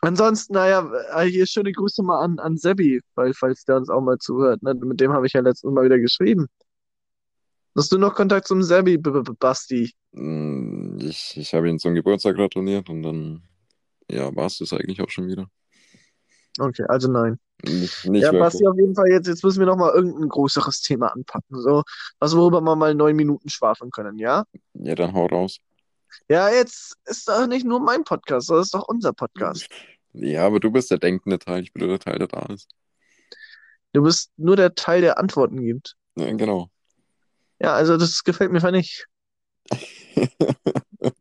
Ansonsten, 0.00 0.54
naja, 0.54 0.90
äh, 1.14 1.26
hier 1.26 1.46
schöne 1.46 1.70
Grüße 1.70 2.02
mal 2.02 2.20
an, 2.20 2.38
an 2.40 2.56
Sebi, 2.56 3.00
weil, 3.14 3.32
falls 3.34 3.64
der 3.64 3.76
uns 3.76 3.88
auch 3.88 4.00
mal 4.00 4.18
zuhört. 4.18 4.62
Ne? 4.62 4.74
Mit 4.74 5.00
dem 5.00 5.12
habe 5.12 5.26
ich 5.26 5.32
ja 5.32 5.40
letztens 5.40 5.72
mal 5.72 5.84
wieder 5.84 5.98
geschrieben. 5.98 6.48
Hast 7.76 7.92
du 7.92 7.98
noch 7.98 8.14
Kontakt 8.14 8.48
zum 8.48 8.62
Sebi, 8.62 8.96
-B 8.96 9.10
-B 9.10 9.34
Basti? 9.38 9.92
Mm, 10.12 10.98
Ich, 10.98 11.36
ich 11.36 11.54
habe 11.54 11.68
ihn 11.70 11.78
zum 11.78 11.94
Geburtstag 11.94 12.36
gratuliert 12.36 12.90
und 12.90 13.02
dann, 13.02 13.42
ja, 14.10 14.34
war 14.34 14.46
es 14.46 14.58
das 14.58 14.72
eigentlich 14.72 15.00
auch 15.00 15.10
schon 15.10 15.28
wieder. 15.28 15.48
Okay, 16.58 16.84
also 16.88 17.10
nein. 17.10 17.38
Nicht, 17.64 18.06
nicht 18.06 18.22
Ja. 18.22 18.32
Basti, 18.32 18.66
auf 18.66 18.76
jeden 18.76 18.94
Fall, 18.94 19.08
jetzt, 19.08 19.28
jetzt 19.28 19.44
müssen 19.44 19.60
wir 19.60 19.66
noch 19.66 19.76
mal 19.76 19.92
irgendein 19.94 20.28
größeres 20.28 20.80
Thema 20.80 21.12
anpacken. 21.12 21.60
So, 21.60 21.82
was, 22.18 22.36
worüber 22.36 22.60
wir 22.60 22.76
mal 22.76 22.94
neun 22.94 23.16
Minuten 23.16 23.48
schwafeln 23.48 23.90
können, 23.90 24.18
ja? 24.18 24.44
Ja, 24.74 24.94
dann 24.94 25.12
hau 25.12 25.26
raus. 25.26 25.58
Ja, 26.28 26.50
jetzt 26.50 26.96
ist 27.06 27.28
doch 27.28 27.46
nicht 27.46 27.64
nur 27.64 27.80
mein 27.80 28.04
Podcast, 28.04 28.50
das 28.50 28.66
ist 28.66 28.74
doch 28.74 28.86
unser 28.88 29.12
Podcast. 29.12 29.68
Ja, 30.12 30.46
aber 30.46 30.60
du 30.60 30.70
bist 30.70 30.90
der 30.90 30.98
denkende 30.98 31.38
Teil, 31.38 31.62
ich 31.62 31.72
bin 31.72 31.86
nur 31.86 31.96
der 31.96 32.00
Teil, 32.00 32.18
der 32.18 32.28
da 32.28 32.52
ist. 32.52 32.68
Du 33.92 34.02
bist 34.02 34.30
nur 34.36 34.56
der 34.56 34.74
Teil, 34.74 35.00
der 35.00 35.18
Antworten 35.18 35.62
gibt. 35.62 35.96
Ja, 36.16 36.30
genau. 36.32 36.68
Ja, 37.60 37.74
also 37.74 37.96
das 37.96 38.24
gefällt 38.24 38.50
mir 38.50 38.58
einfach 38.58 38.72
nicht. 38.72 39.06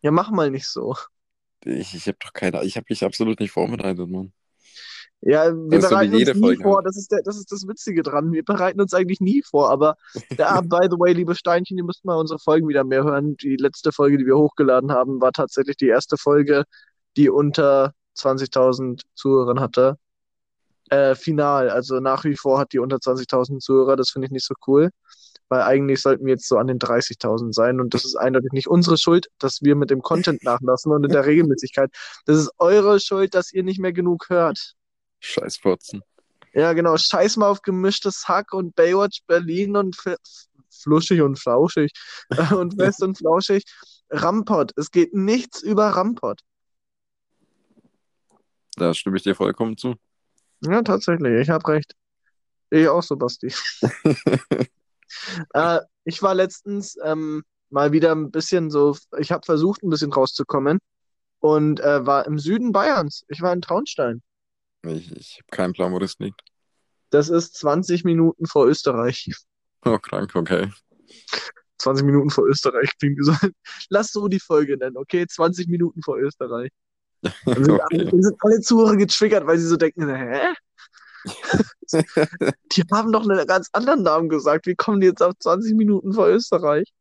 Ja, 0.00 0.12
mach 0.12 0.30
mal 0.30 0.50
nicht 0.50 0.68
so. 0.68 0.94
Ich, 1.64 1.94
ich 1.94 2.06
habe 2.06 2.18
doch 2.20 2.32
keine, 2.32 2.62
ich 2.64 2.76
habe 2.76 2.86
mich 2.88 3.04
absolut 3.04 3.40
nicht 3.40 3.50
vorbereitet, 3.50 4.08
Mann. 4.08 4.32
Ja, 5.20 5.52
wir 5.52 5.68
Das 5.70 5.84
ist 5.84 5.88
so 5.88 5.94
bereiten 5.96 6.14
uns 6.14 6.34
nie 6.34 6.40
Folge 6.40 6.62
vor, 6.62 6.76
halt. 6.76 6.86
das 6.86 6.96
ist 6.96 7.10
der, 7.10 7.22
das 7.22 7.36
ist 7.36 7.50
das 7.50 7.66
Witzige 7.66 8.02
dran. 8.02 8.32
Wir 8.32 8.44
bereiten 8.44 8.80
uns 8.80 8.94
eigentlich 8.94 9.20
nie 9.20 9.42
vor, 9.42 9.70
aber 9.70 9.96
ja, 10.36 10.60
by 10.60 10.86
the 10.88 10.98
way, 10.98 11.12
liebe 11.12 11.34
Steinchen, 11.34 11.76
ihr 11.76 11.84
müsst 11.84 12.04
mal 12.04 12.16
unsere 12.16 12.38
Folgen 12.38 12.68
wieder 12.68 12.84
mehr 12.84 13.02
hören. 13.02 13.36
Die 13.36 13.56
letzte 13.56 13.90
Folge, 13.90 14.18
die 14.18 14.26
wir 14.26 14.36
hochgeladen 14.36 14.92
haben, 14.92 15.20
war 15.20 15.32
tatsächlich 15.32 15.76
die 15.76 15.88
erste 15.88 16.16
Folge, 16.16 16.64
die 17.16 17.30
unter 17.30 17.94
20.000 18.16 19.02
Zuhörern 19.14 19.60
hatte. 19.60 19.96
Äh, 20.90 21.14
final, 21.16 21.68
also 21.68 22.00
nach 22.00 22.24
wie 22.24 22.36
vor 22.36 22.58
hat 22.58 22.72
die 22.72 22.78
unter 22.78 22.96
20.000 22.96 23.58
Zuhörer, 23.58 23.96
das 23.96 24.10
finde 24.10 24.26
ich 24.26 24.32
nicht 24.32 24.46
so 24.46 24.54
cool, 24.66 24.90
weil 25.48 25.62
eigentlich 25.62 26.00
sollten 26.00 26.24
wir 26.24 26.32
jetzt 26.32 26.48
so 26.48 26.56
an 26.56 26.66
den 26.66 26.78
30.000 26.78 27.52
sein 27.52 27.80
und 27.80 27.92
das 27.92 28.04
ist 28.04 28.16
eindeutig 28.16 28.52
nicht 28.52 28.68
unsere 28.68 28.96
Schuld, 28.96 29.26
dass 29.38 29.60
wir 29.62 29.76
mit 29.76 29.90
dem 29.90 30.00
Content 30.00 30.44
nachlassen 30.44 30.92
und 30.92 31.04
in 31.04 31.10
der 31.10 31.26
Regelmäßigkeit. 31.26 31.90
Das 32.24 32.38
ist 32.38 32.50
eure 32.58 33.00
Schuld, 33.00 33.34
dass 33.34 33.52
ihr 33.52 33.64
nicht 33.64 33.80
mehr 33.80 33.92
genug 33.92 34.30
hört. 34.30 34.76
Scheißfotzen. 35.20 36.02
Ja, 36.54 36.72
genau. 36.72 36.96
Scheiß 36.96 37.36
mal 37.36 37.48
auf 37.48 37.62
gemischtes 37.62 38.26
Hack 38.28 38.52
und 38.52 38.74
Baywatch 38.74 39.20
Berlin 39.26 39.76
und 39.76 39.96
Fluschig 40.70 41.20
und 41.20 41.38
Flauschig 41.38 41.92
und 42.52 42.74
Fest 42.80 43.02
und 43.02 43.18
Flauschig. 43.18 43.64
Rampot. 44.10 44.72
Es 44.76 44.90
geht 44.90 45.14
nichts 45.14 45.62
über 45.62 45.88
Rampot. 45.90 46.40
Da 48.76 48.94
stimme 48.94 49.16
ich 49.16 49.22
dir 49.22 49.34
vollkommen 49.34 49.76
zu. 49.76 49.96
Ja, 50.62 50.82
tatsächlich. 50.82 51.40
Ich 51.40 51.50
habe 51.50 51.66
recht. 51.68 51.94
Ich 52.70 52.88
auch 52.88 53.02
so, 53.02 53.16
Basti. 53.16 53.52
Äh, 55.54 55.80
ich 56.04 56.22
war 56.22 56.34
letztens 56.34 56.96
ähm, 57.02 57.42
mal 57.70 57.92
wieder 57.92 58.12
ein 58.12 58.30
bisschen 58.30 58.70
so, 58.70 58.96
ich 59.18 59.32
habe 59.32 59.44
versucht, 59.44 59.82
ein 59.82 59.88
bisschen 59.88 60.12
rauszukommen 60.12 60.78
und 61.40 61.80
äh, 61.80 62.06
war 62.06 62.26
im 62.26 62.38
Süden 62.38 62.72
Bayerns. 62.72 63.24
Ich 63.28 63.40
war 63.40 63.52
in 63.52 63.62
Traunstein. 63.62 64.22
Ich, 64.82 65.10
ich 65.12 65.38
habe 65.38 65.56
keinen 65.56 65.72
Plan, 65.72 65.92
wo 65.92 65.98
das 65.98 66.18
liegt. 66.18 66.40
Das 67.10 67.28
ist 67.28 67.56
20 67.56 68.04
Minuten 68.04 68.46
vor 68.46 68.66
Österreich. 68.66 69.30
Oh, 69.84 69.98
krank, 69.98 70.34
okay. 70.34 70.70
20 71.78 72.04
Minuten 72.04 72.30
vor 72.30 72.46
Österreich 72.46 72.90
klingt 72.98 73.24
so. 73.24 73.32
Lass 73.88 74.12
so 74.12 74.28
die 74.28 74.40
Folge 74.40 74.76
nennen, 74.76 74.96
okay? 74.96 75.26
20 75.26 75.68
Minuten 75.68 76.02
vor 76.02 76.18
Österreich. 76.18 76.70
Dann 77.44 77.64
sind, 77.64 77.80
alle, 77.80 77.82
okay. 77.82 78.10
dann 78.12 78.22
sind 78.22 78.36
alle 78.40 78.60
Zuhörer 78.60 78.96
getriggert, 78.96 79.44
weil 79.44 79.58
sie 79.58 79.66
so 79.66 79.76
denken, 79.76 80.08
hä? 80.08 80.54
Die 82.72 82.84
haben 82.92 83.10
doch 83.10 83.28
einen 83.28 83.44
ganz 83.44 83.68
anderen 83.72 84.02
Namen 84.02 84.28
gesagt. 84.28 84.66
Wie 84.66 84.76
kommen 84.76 85.00
die 85.00 85.08
jetzt 85.08 85.22
auf 85.22 85.34
20 85.36 85.74
Minuten 85.74 86.12
vor 86.12 86.28
Österreich? 86.28 86.92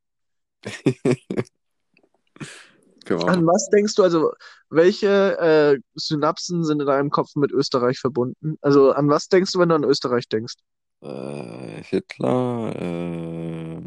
Wir 3.10 3.20
An 3.28 3.46
was 3.46 3.70
denkst 3.70 3.96
du, 3.96 4.04
also 4.04 4.32
welche 4.70 5.38
äh, 5.40 5.80
Synapsen 5.96 6.64
sind 6.64 6.82
in 6.82 6.88
deinem 6.88 7.10
Kopf 7.10 7.36
mit 7.36 7.52
Österreich 7.52 8.00
verbunden? 8.00 8.58
Also 8.62 8.92
an 8.92 9.10
was 9.10 9.28
denkst 9.28 9.52
du, 9.54 9.60
wenn 9.60 9.70
du 9.70 9.76
an 9.76 9.84
Österreich 9.84 10.28
denkst? 10.28 10.56
Äh, 11.02 11.84
Hitler, 11.84 12.74
äh, 12.76 13.82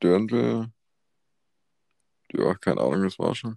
Dörndl. 0.00 0.66
Ja, 2.32 2.54
keine 2.54 2.80
Ahnung, 2.80 3.04
das 3.04 3.18
war 3.18 3.34
schon. 3.34 3.56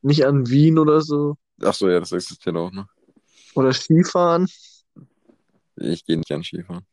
Nicht 0.00 0.24
an 0.24 0.48
Wien 0.48 0.78
oder 0.78 1.00
so? 1.00 1.36
Ach 1.62 1.74
so, 1.74 1.88
ja, 1.88 2.00
das 2.00 2.12
existiert 2.12 2.56
auch 2.56 2.72
noch. 2.72 2.88
Oder 3.54 3.72
Skifahren? 3.72 4.48
Ich 5.76 6.04
gehe 6.04 6.16
nicht 6.16 6.32
an 6.32 6.42
Skifahren. 6.42 6.86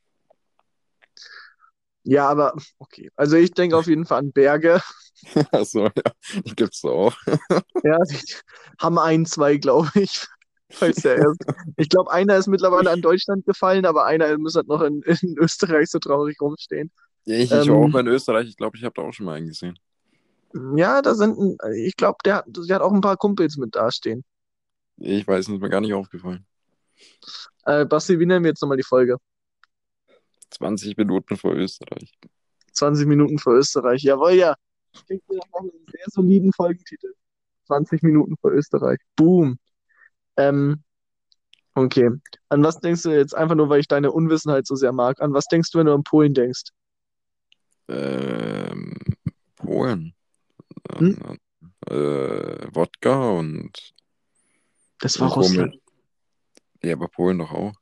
Ja, 2.04 2.28
aber 2.30 2.54
okay. 2.80 3.12
Also 3.16 3.36
ich 3.38 3.54
denke 3.54 3.78
auf 3.78 3.88
jeden 3.88 4.06
Fall 4.06 4.20
an 4.20 4.32
Berge. 4.32 4.82
Ach 5.52 5.66
so, 5.66 5.86
ja, 5.86 5.92
die 6.46 6.56
gibt's 6.56 6.84
auch. 6.86 7.16
Ja, 7.84 7.98
die 8.10 8.18
haben 8.80 9.00
ein, 9.00 9.26
zwei, 9.26 9.58
glaube 9.58 9.90
ich. 9.96 10.28
Falls 10.80 11.02
der 11.02 11.18
erst. 11.18 11.42
Ich 11.78 11.90
glaube, 11.90 12.12
einer 12.12 12.38
ist 12.38 12.48
mittlerweile 12.48 12.92
an 12.92 13.02
Deutschland 13.02 13.46
gefallen, 13.46 13.86
aber 13.86 14.06
einer 14.06 14.38
muss 14.38 14.56
halt 14.56 14.68
noch 14.68 14.82
in, 14.82 15.02
in 15.04 15.38
Österreich 15.38 15.90
so 15.90 16.00
traurig 16.00 16.40
rumstehen. 16.42 16.92
Ja, 17.26 17.36
ich, 17.38 17.54
ich 17.54 17.68
Ähm, 17.68 17.70
war 17.70 17.78
auch 17.78 17.90
mal 17.90 18.02
in 18.02 18.08
Österreich. 18.08 18.48
Ich 18.50 18.58
glaube, 18.58 18.76
ich 18.78 18.84
habe 18.84 18.94
da 18.96 19.04
auch 19.04 19.14
schon 19.14 19.26
mal 19.26 19.36
einen 19.38 19.48
gesehen. 19.48 19.78
Ja, 20.78 21.02
da 21.02 21.16
sind, 21.16 21.38
ein- 21.40 21.58
ich 21.76 21.96
glaube, 21.96 22.18
der, 22.26 22.36
hat- 22.38 22.46
der 22.48 22.76
hat 22.76 22.82
auch 22.84 22.94
ein 22.94 23.02
paar 23.02 23.18
Kumpels 23.18 23.58
mit 23.58 23.76
dastehen. 23.76 24.24
Ich 24.98 25.28
weiß, 25.28 25.48
ist 25.50 25.60
mir 25.62 25.70
gar 25.70 25.82
nicht 25.82 25.94
aufgefallen. 25.96 26.46
Äh, 27.66 27.86
Basti, 27.86 28.20
wie 28.20 28.26
nennen 28.26 28.44
wir 28.44 28.50
jetzt 28.52 28.62
nochmal 28.62 28.78
die 28.78 28.84
Folge? 28.84 29.18
20 30.52 30.98
Minuten 30.98 31.38
vor 31.38 31.54
Österreich. 31.54 32.18
20 32.74 33.08
Minuten 33.08 33.40
vor 33.40 33.54
Österreich. 33.54 34.04
Jawohl, 34.04 34.34
ja. 34.34 34.56
Klingt 35.06 35.28
mir 35.30 35.38
nach 35.38 35.60
einem 35.60 35.72
sehr 35.92 36.06
soliden 36.08 36.52
Folgentitel. 36.54 37.14
20 37.68 38.02
Minuten 38.04 38.36
vor 38.38 38.52
Österreich. 38.52 39.00
Boom. 39.16 39.60
Ähm, 40.38 40.84
Okay. 41.76 42.10
An 42.50 42.64
was 42.64 42.80
denkst 42.80 43.04
du 43.04 43.10
jetzt 43.12 43.36
einfach 43.36 43.56
nur, 43.56 43.70
weil 43.70 43.80
ich 43.80 43.88
deine 43.88 44.12
Unwissenheit 44.12 44.68
so 44.68 44.76
sehr 44.76 44.92
mag? 44.92 45.22
An 45.22 45.34
was 45.34 45.46
denkst 45.46 45.72
du, 45.72 45.80
wenn 45.80 45.86
du 45.86 45.94
an 45.94 46.04
Polen 46.04 46.34
denkst? 46.34 46.64
Ähm, 47.88 48.96
Polen. 49.56 50.14
Hm? 50.98 51.38
Äh, 51.88 52.68
Wodka 52.74 53.30
und, 53.30 53.94
Das 55.00 55.20
war. 55.20 55.32
Russland. 55.32 55.78
Ja, 56.84 56.94
aber 56.94 57.08
Polen 57.08 57.40
doch 57.40 57.52
auch. 57.52 57.74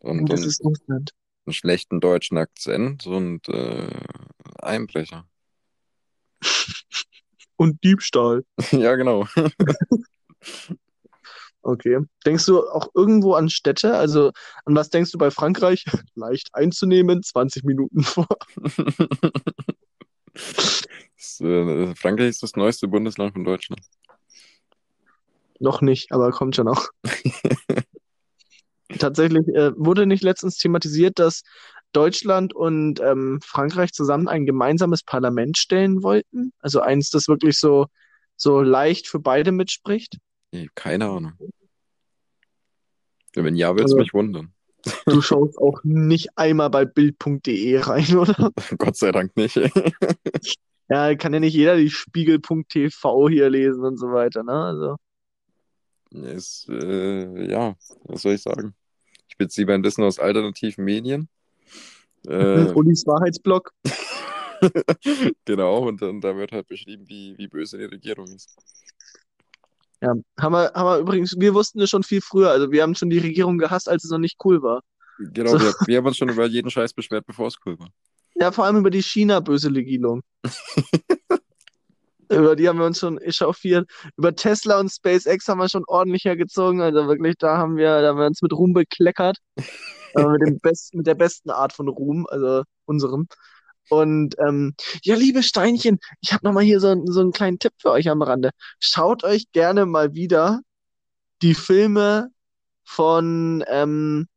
Und, 0.00 0.28
Das 0.28 0.40
und 0.40 0.46
ist 0.46 0.64
Russland. 0.64 1.12
Einen 1.46 1.54
schlechten 1.54 2.00
deutschen 2.00 2.38
Akzent 2.38 3.06
und 3.06 3.48
äh, 3.48 4.00
Einbrecher. 4.60 5.26
Und 7.56 7.84
Diebstahl. 7.84 8.44
ja, 8.72 8.96
genau. 8.96 9.26
Okay. 11.64 12.00
Denkst 12.26 12.46
du 12.46 12.68
auch 12.68 12.88
irgendwo 12.92 13.34
an 13.34 13.48
Städte? 13.48 13.96
Also 13.96 14.32
an 14.64 14.74
was 14.74 14.90
denkst 14.90 15.12
du 15.12 15.18
bei 15.18 15.30
Frankreich? 15.30 15.84
Leicht 16.16 16.48
einzunehmen, 16.54 17.22
20 17.22 17.62
Minuten 17.62 18.02
vor. 18.02 18.26
Das, 20.34 21.40
äh, 21.40 21.94
Frankreich 21.94 22.30
ist 22.30 22.42
das 22.42 22.56
neueste 22.56 22.88
Bundesland 22.88 23.34
von 23.34 23.44
Deutschland. 23.44 23.80
Noch 25.60 25.82
nicht, 25.82 26.10
aber 26.10 26.32
kommt 26.32 26.56
schon 26.56 26.66
noch. 26.66 26.88
Tatsächlich 28.98 29.46
äh, 29.48 29.72
wurde 29.76 30.06
nicht 30.06 30.22
letztens 30.22 30.56
thematisiert, 30.58 31.18
dass 31.18 31.42
Deutschland 31.92 32.54
und 32.54 33.00
ähm, 33.00 33.40
Frankreich 33.44 33.92
zusammen 33.92 34.28
ein 34.28 34.46
gemeinsames 34.46 35.02
Parlament 35.02 35.58
stellen 35.58 36.02
wollten. 36.02 36.52
Also 36.60 36.80
eins, 36.80 37.10
das 37.10 37.28
wirklich 37.28 37.58
so, 37.58 37.86
so 38.36 38.60
leicht 38.62 39.08
für 39.08 39.18
beide 39.20 39.52
mitspricht. 39.52 40.16
Ich 40.52 40.66
hab 40.68 40.76
keine 40.76 41.08
Ahnung. 41.08 41.32
Wenn 43.34 43.56
ja, 43.56 43.68
würde 43.70 43.84
es 43.84 43.92
Also- 43.92 43.96
mich 43.98 44.14
wundern. 44.14 44.52
Du 45.06 45.20
schaust 45.22 45.58
auch 45.58 45.80
nicht 45.84 46.36
einmal 46.36 46.68
bei 46.68 46.84
Bild.de 46.84 47.78
rein, 47.78 48.16
oder? 48.16 48.50
Gott 48.78 48.96
sei 48.96 49.12
Dank 49.12 49.36
nicht. 49.36 49.56
Ja, 50.88 51.14
kann 51.14 51.32
ja 51.32 51.40
nicht 51.40 51.54
jeder 51.54 51.76
die 51.76 51.88
Spiegel.tv 51.88 53.28
hier 53.30 53.48
lesen 53.48 53.82
und 53.82 53.96
so 53.98 54.08
weiter, 54.12 54.42
ne? 54.42 54.52
Also, 54.52 54.96
Ist, 56.10 56.68
äh, 56.68 57.50
ja, 57.50 57.74
was 58.04 58.20
soll 58.22 58.34
ich 58.34 58.42
sagen? 58.42 58.74
Ich 59.32 59.38
beziehe 59.38 59.66
mein 59.66 59.82
Wissen 59.82 60.04
aus 60.04 60.18
alternativen 60.18 60.84
Medien. 60.84 61.28
Äh, 62.24 62.70
Ulis 62.72 63.04
Wahrheitsblog. 63.04 63.72
genau, 65.44 65.88
und 65.88 66.00
dann 66.00 66.20
da 66.20 66.36
wird 66.36 66.52
halt 66.52 66.68
beschrieben, 66.68 67.02
wie, 67.08 67.36
wie 67.36 67.48
böse 67.48 67.78
die 67.78 67.86
Regierung 67.86 68.28
ist. 68.28 68.54
Ja, 70.00 70.14
haben 70.38 70.52
wir, 70.52 70.70
haben 70.72 70.86
wir 70.86 70.98
übrigens, 70.98 71.34
wir 71.36 71.52
wussten 71.52 71.80
es 71.80 71.90
schon 71.90 72.04
viel 72.04 72.20
früher. 72.20 72.50
Also 72.52 72.70
wir 72.70 72.84
haben 72.84 72.94
schon 72.94 73.10
die 73.10 73.18
Regierung 73.18 73.58
gehasst, 73.58 73.88
als 73.88 74.04
es 74.04 74.10
noch 74.12 74.20
nicht 74.20 74.36
cool 74.44 74.62
war. 74.62 74.84
Genau, 75.18 75.50
So. 75.50 75.58
wir, 75.58 75.74
wir 75.84 75.96
haben 75.98 76.06
uns 76.06 76.16
schon 76.16 76.28
über 76.28 76.46
jeden 76.46 76.70
Scheiß 76.70 76.92
beschwert, 76.92 77.26
bevor 77.26 77.48
es 77.48 77.56
cool 77.66 77.76
war. 77.80 77.88
Ja, 78.36 78.52
vor 78.52 78.66
allem 78.66 78.76
über 78.76 78.90
die 78.90 79.02
China-Böse-Legierung. 79.02 80.22
Über 82.32 82.56
die 82.56 82.68
haben 82.68 82.78
wir 82.78 82.86
uns 82.86 82.98
schon 82.98 83.18
echauffiert. 83.18 83.88
Über 84.16 84.34
Tesla 84.34 84.80
und 84.80 84.90
SpaceX 84.90 85.46
haben 85.48 85.58
wir 85.58 85.68
schon 85.68 85.84
ordentlich 85.86 86.24
hergezogen. 86.24 86.80
Also 86.80 87.06
wirklich, 87.06 87.36
da 87.38 87.56
haben 87.58 87.76
wir, 87.76 88.00
da 88.02 88.08
haben 88.08 88.18
wir 88.18 88.26
uns 88.26 88.42
mit 88.42 88.52
Ruhm 88.52 88.72
bekleckert. 88.72 89.38
Aber 90.14 90.30
mit 90.32 90.42
dem 90.46 90.58
besten, 90.60 90.98
mit 90.98 91.06
der 91.06 91.14
besten 91.14 91.50
Art 91.50 91.72
von 91.72 91.88
Ruhm, 91.88 92.26
also 92.28 92.62
unserem. 92.84 93.26
Und 93.88 94.36
ähm, 94.38 94.74
ja, 95.02 95.16
liebe 95.16 95.42
Steinchen, 95.42 95.98
ich 96.20 96.32
habe 96.32 96.46
nochmal 96.46 96.64
hier 96.64 96.80
so, 96.80 96.88
einen- 96.88 97.06
so 97.10 97.20
einen 97.20 97.32
kleinen 97.32 97.58
Tipp 97.58 97.72
für 97.78 97.90
euch 97.90 98.08
am 98.08 98.22
Rande. 98.22 98.50
Schaut 98.78 99.24
euch 99.24 99.50
gerne 99.52 99.86
mal 99.86 100.14
wieder 100.14 100.60
die 101.42 101.54
Filme 101.54 102.28
von 102.84 103.64
ähm, 103.68 104.28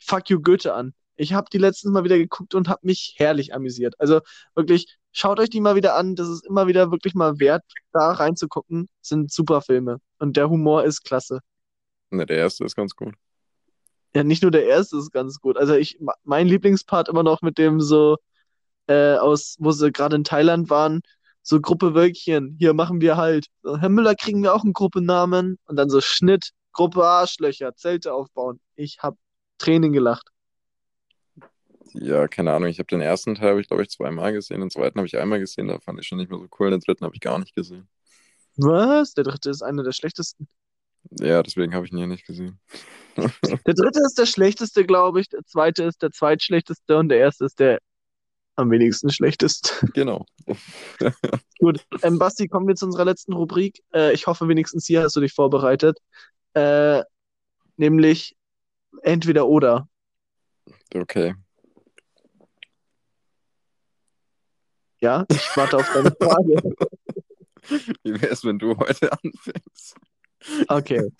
Fuck 0.00 0.30
You 0.30 0.40
Goethe 0.40 0.74
an. 0.74 0.94
Ich 1.16 1.32
habe 1.32 1.46
die 1.52 1.58
letztens 1.58 1.92
mal 1.92 2.04
wieder 2.04 2.18
geguckt 2.18 2.54
und 2.54 2.68
habe 2.68 2.80
mich 2.86 3.14
herrlich 3.16 3.54
amüsiert. 3.54 3.94
Also 3.98 4.20
wirklich, 4.54 4.96
schaut 5.14 5.40
euch 5.40 5.48
die 5.48 5.60
mal 5.60 5.76
wieder 5.76 5.96
an. 5.96 6.14
Das 6.16 6.28
ist 6.28 6.44
immer 6.44 6.66
wieder 6.66 6.90
wirklich 6.90 7.14
mal 7.14 7.38
wert, 7.38 7.64
da 7.92 8.12
reinzugucken. 8.12 8.88
Das 9.00 9.08
sind 9.08 9.32
super 9.32 9.62
Filme. 9.62 9.98
Und 10.18 10.36
der 10.36 10.50
Humor 10.50 10.84
ist 10.84 11.04
klasse. 11.04 11.40
Ne, 12.10 12.26
der 12.26 12.36
erste 12.36 12.64
ist 12.64 12.76
ganz 12.76 12.94
gut. 12.94 13.14
Ja, 14.14 14.22
nicht 14.22 14.42
nur 14.42 14.50
der 14.50 14.66
erste 14.66 14.98
ist 14.98 15.10
ganz 15.12 15.40
gut. 15.40 15.56
Also 15.56 15.74
ich, 15.74 15.98
mein 16.24 16.46
Lieblingspart 16.46 17.08
immer 17.08 17.22
noch 17.22 17.42
mit 17.42 17.58
dem 17.58 17.80
so, 17.80 18.18
äh, 18.86 19.14
aus, 19.16 19.56
wo 19.58 19.72
sie 19.72 19.90
gerade 19.90 20.16
in 20.16 20.24
Thailand 20.24 20.70
waren, 20.70 21.00
so 21.42 21.60
Gruppe 21.60 21.94
Wölkchen, 21.94 22.56
hier 22.58 22.74
machen 22.74 23.00
wir 23.00 23.16
halt. 23.16 23.46
So, 23.62 23.78
Herr 23.78 23.88
Müller, 23.88 24.14
kriegen 24.14 24.42
wir 24.42 24.54
auch 24.54 24.64
einen 24.64 24.72
Gruppennamen? 24.72 25.58
Und 25.66 25.76
dann 25.76 25.90
so 25.90 26.00
Schnitt, 26.00 26.50
Gruppe 26.72 27.04
Arschlöcher, 27.04 27.74
Zelte 27.74 28.14
aufbauen. 28.14 28.60
Ich 28.76 28.98
hab 29.00 29.16
Tränen 29.58 29.92
gelacht. 29.92 30.28
Ja, 31.94 32.26
keine 32.26 32.52
Ahnung. 32.52 32.68
Ich 32.68 32.78
habe 32.78 32.88
den 32.88 33.00
ersten 33.00 33.36
Teil, 33.36 33.58
ich 33.60 33.68
glaube 33.68 33.82
ich 33.82 33.88
zweimal 33.88 34.32
gesehen. 34.32 34.60
Den 34.60 34.70
zweiten 34.70 34.98
habe 34.98 35.06
ich 35.06 35.16
einmal 35.16 35.38
gesehen. 35.38 35.68
Da 35.68 35.78
fand 35.78 36.00
ich 36.00 36.06
schon 36.06 36.18
nicht 36.18 36.30
mehr 36.30 36.40
so 36.40 36.48
cool. 36.58 36.70
Den 36.70 36.80
dritten 36.80 37.04
habe 37.04 37.14
ich 37.14 37.20
gar 37.20 37.38
nicht 37.38 37.54
gesehen. 37.54 37.88
Was? 38.56 39.14
Der 39.14 39.24
dritte 39.24 39.50
ist 39.50 39.62
einer 39.62 39.84
der 39.84 39.92
schlechtesten. 39.92 40.48
Ja, 41.20 41.42
deswegen 41.42 41.74
habe 41.74 41.86
ich 41.86 41.92
ihn 41.92 41.98
hier 41.98 42.06
nicht 42.06 42.26
gesehen. 42.26 42.58
Der 43.66 43.74
dritte 43.74 44.00
ist 44.00 44.18
der 44.18 44.26
schlechteste, 44.26 44.84
glaube 44.84 45.20
ich. 45.20 45.28
Der 45.28 45.44
zweite 45.44 45.84
ist 45.84 46.02
der 46.02 46.10
zweitschlechteste 46.10 46.96
und 46.96 47.10
der 47.10 47.18
erste 47.18 47.44
ist 47.44 47.60
der 47.60 47.78
am 48.56 48.70
wenigsten 48.70 49.10
schlechteste. 49.10 49.86
Genau. 49.94 50.26
Gut, 51.58 51.84
ähm, 52.02 52.18
Basti, 52.18 52.48
kommen 52.48 52.66
wir 52.66 52.74
zu 52.74 52.86
unserer 52.86 53.04
letzten 53.04 53.34
Rubrik. 53.34 53.82
Äh, 53.92 54.14
ich 54.14 54.26
hoffe, 54.26 54.48
wenigstens 54.48 54.86
hier 54.86 55.02
hast 55.02 55.14
du 55.14 55.20
dich 55.20 55.32
vorbereitet. 55.32 55.98
Äh, 56.54 57.02
nämlich 57.76 58.36
entweder 59.02 59.46
oder. 59.46 59.88
Okay. 60.94 61.34
Ja, 65.04 65.26
ich 65.28 65.54
warte 65.54 65.76
auf 65.76 65.92
deine 65.92 66.12
Frage. 66.12 66.62
Wie 68.04 68.22
wäre 68.22 68.32
es, 68.32 68.42
wenn 68.42 68.58
du 68.58 68.74
heute 68.78 69.12
anfängst? 69.12 69.96
Okay. 70.68 71.10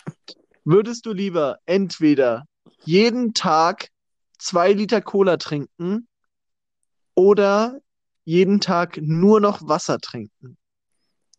Würdest 0.63 1.05
du 1.05 1.13
lieber 1.13 1.59
entweder 1.67 2.45
jeden 2.83 3.35
Tag 3.35 3.89
zwei 4.39 4.73
Liter 4.73 5.01
Cola 5.01 5.37
trinken 5.37 6.07
oder 7.13 7.79
jeden 8.23 8.59
Tag 8.59 8.97
nur 9.03 9.39
noch 9.39 9.67
Wasser 9.67 9.99
trinken? 9.99 10.57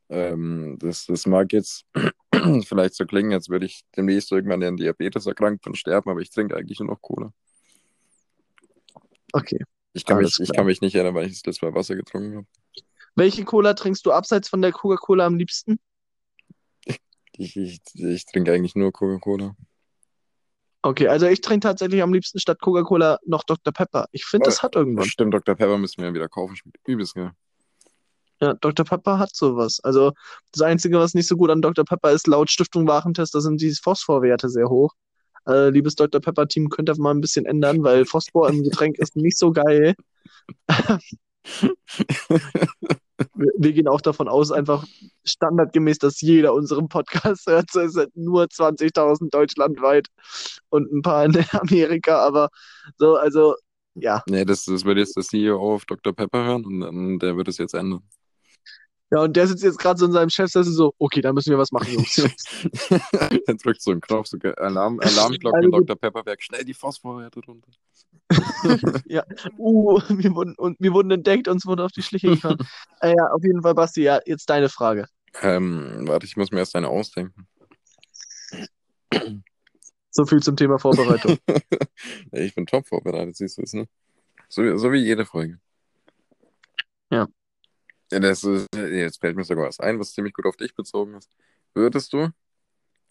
Ähm, 0.08 0.76
das, 0.78 1.06
das 1.06 1.26
mag 1.26 1.52
jetzt 1.52 1.84
vielleicht 2.64 2.94
so 2.94 3.06
klingen, 3.06 3.32
als 3.32 3.48
würde 3.48 3.66
ich 3.66 3.82
demnächst 3.96 4.30
irgendwann 4.30 4.62
an 4.62 4.76
Diabetes 4.76 5.26
erkranken 5.26 5.70
und 5.70 5.74
sterben, 5.74 6.10
aber 6.10 6.20
ich 6.20 6.30
trinke 6.30 6.56
eigentlich 6.56 6.78
nur 6.78 6.90
noch 6.90 7.02
Cola. 7.02 7.32
Okay. 9.32 9.58
Ich 9.96 10.04
kann, 10.04 10.18
mich, 10.18 10.38
ich 10.38 10.52
kann 10.52 10.66
mich 10.66 10.82
nicht 10.82 10.94
erinnern, 10.94 11.14
weil 11.14 11.26
ich 11.26 11.32
das 11.32 11.46
letzte 11.46 11.64
Mal 11.64 11.74
Wasser 11.74 11.96
getrunken 11.96 12.36
habe. 12.36 12.46
Welche 13.14 13.44
Cola 13.44 13.72
trinkst 13.72 14.04
du 14.04 14.12
abseits 14.12 14.46
von 14.50 14.60
der 14.60 14.70
Coca-Cola 14.70 15.24
am 15.24 15.36
liebsten? 15.36 15.80
Ich, 16.84 17.56
ich, 17.56 17.80
ich 17.94 18.26
trinke 18.26 18.52
eigentlich 18.52 18.74
nur 18.74 18.92
Coca-Cola. 18.92 19.56
Okay, 20.82 21.08
also 21.08 21.26
ich 21.26 21.40
trinke 21.40 21.66
tatsächlich 21.66 22.02
am 22.02 22.12
liebsten 22.12 22.38
statt 22.38 22.60
Coca-Cola 22.60 23.18
noch 23.24 23.42
Dr. 23.44 23.72
Pepper. 23.72 24.06
Ich 24.12 24.26
finde, 24.26 24.44
das 24.44 24.62
hat 24.62 24.76
irgendwas. 24.76 25.06
Stimmt, 25.06 25.32
Dr. 25.32 25.54
Pepper 25.54 25.78
müssen 25.78 26.02
wir 26.02 26.12
wieder 26.12 26.28
kaufen. 26.28 26.56
Übelst 26.86 27.14
geil. 27.14 27.32
Ja, 28.42 28.52
Dr. 28.52 28.84
Pepper 28.84 29.18
hat 29.18 29.34
sowas. 29.34 29.80
Also 29.82 30.12
das 30.52 30.60
Einzige, 30.60 30.98
was 30.98 31.14
nicht 31.14 31.26
so 31.26 31.38
gut 31.38 31.48
an 31.48 31.62
Dr. 31.62 31.86
Pepper 31.86 32.10
ist, 32.12 32.26
laut 32.26 32.50
Stiftung 32.50 32.86
Warentest, 32.86 33.34
da 33.34 33.40
sind 33.40 33.62
die 33.62 33.74
Phosphorwerte 33.74 34.50
sehr 34.50 34.68
hoch. 34.68 34.92
Äh, 35.46 35.70
liebes 35.70 35.94
Dr. 35.94 36.20
Pepper-Team, 36.20 36.68
könnt 36.68 36.88
ihr 36.88 36.98
mal 36.98 37.12
ein 37.12 37.20
bisschen 37.20 37.46
ändern, 37.46 37.82
weil 37.82 38.04
Phosphor 38.04 38.48
im 38.48 38.62
Getränk 38.62 38.98
ist 38.98 39.16
nicht 39.16 39.38
so 39.38 39.52
geil. 39.52 39.94
Wir, 43.34 43.50
wir 43.56 43.72
gehen 43.72 43.88
auch 43.88 44.00
davon 44.00 44.28
aus, 44.28 44.52
einfach 44.52 44.84
standardgemäß, 45.24 45.98
dass 45.98 46.20
jeder 46.20 46.52
unseren 46.52 46.88
Podcast 46.88 47.46
hört. 47.46 47.74
Es 47.74 47.94
sind 47.94 48.14
nur 48.14 48.44
20.000 48.44 49.30
deutschlandweit 49.30 50.08
und 50.68 50.92
ein 50.92 51.02
paar 51.02 51.24
in 51.24 51.34
Amerika, 51.52 52.18
aber 52.18 52.50
so, 52.98 53.16
also 53.16 53.54
ja. 53.94 54.22
Nee, 54.28 54.44
das, 54.44 54.64
das 54.64 54.84
wird 54.84 54.98
jetzt 54.98 55.16
der 55.16 55.22
CEO 55.22 55.74
auf 55.74 55.86
Dr. 55.86 56.12
Pepper 56.12 56.44
hören 56.44 56.66
und 56.66 56.80
dann, 56.80 57.18
der 57.18 57.36
wird 57.36 57.48
es 57.48 57.58
jetzt 57.58 57.74
ändern. 57.74 58.02
Ja, 59.12 59.20
und 59.22 59.36
der 59.36 59.46
sitzt 59.46 59.62
jetzt 59.62 59.78
gerade 59.78 60.00
so 60.00 60.06
in 60.06 60.12
seinem 60.12 60.30
Chefsessel 60.30 60.72
so, 60.72 60.92
okay, 60.98 61.20
da 61.20 61.32
müssen 61.32 61.50
wir 61.50 61.58
was 61.58 61.70
machen, 61.70 61.92
Jungs. 61.92 62.18
er 63.46 63.54
drückt 63.54 63.80
so 63.80 63.92
einen 63.92 64.00
Knopf, 64.00 64.26
so 64.26 64.36
Alarm, 64.56 64.98
Alarmglocken, 65.02 65.64
Also- 65.64 65.80
Dr. 65.84 65.96
Pepperwerk, 65.96 66.42
schnell 66.42 66.64
die 66.64 66.74
Phosphorwerte 66.74 67.40
runter. 67.46 67.70
Ja, 69.06 69.22
uh, 69.58 70.00
wir 70.08 70.34
wurden, 70.34 70.56
und 70.56 70.76
wir 70.80 70.92
wurden 70.92 71.12
entdeckt, 71.12 71.46
uns 71.46 71.64
wurde 71.66 71.84
auf 71.84 71.92
die 71.92 72.02
Schliche 72.02 72.30
gefahren. 72.30 72.58
äh, 73.00 73.14
ja, 73.16 73.28
auf 73.32 73.44
jeden 73.44 73.62
Fall, 73.62 73.74
Basti, 73.74 74.02
ja, 74.02 74.20
jetzt 74.26 74.50
deine 74.50 74.68
Frage. 74.68 75.06
Ähm, 75.42 76.08
warte, 76.08 76.26
ich 76.26 76.36
muss 76.36 76.50
mir 76.50 76.58
erst 76.58 76.74
eine 76.74 76.88
ausdenken. 76.88 77.46
So 80.10 80.24
viel 80.24 80.42
zum 80.42 80.56
Thema 80.56 80.78
Vorbereitung. 80.78 81.38
Ich 82.32 82.54
bin 82.54 82.66
top 82.66 82.88
vorbereitet, 82.88 83.36
siehst 83.36 83.58
du 83.58 83.62
es, 83.62 83.74
ne? 83.74 83.86
So, 84.48 84.76
so 84.76 84.90
wie 84.92 84.98
jede 85.04 85.24
Folge. 85.26 85.60
Ja. 87.10 87.28
Ja, 88.12 88.20
das 88.20 88.44
ist, 88.44 88.68
jetzt 88.74 89.20
fällt 89.20 89.36
mir 89.36 89.44
sogar 89.44 89.66
was 89.66 89.80
ein, 89.80 89.98
was 89.98 90.12
ziemlich 90.12 90.32
gut 90.34 90.46
auf 90.46 90.56
dich 90.56 90.74
bezogen 90.74 91.14
ist. 91.14 91.30
Würdest 91.74 92.12
du 92.12 92.30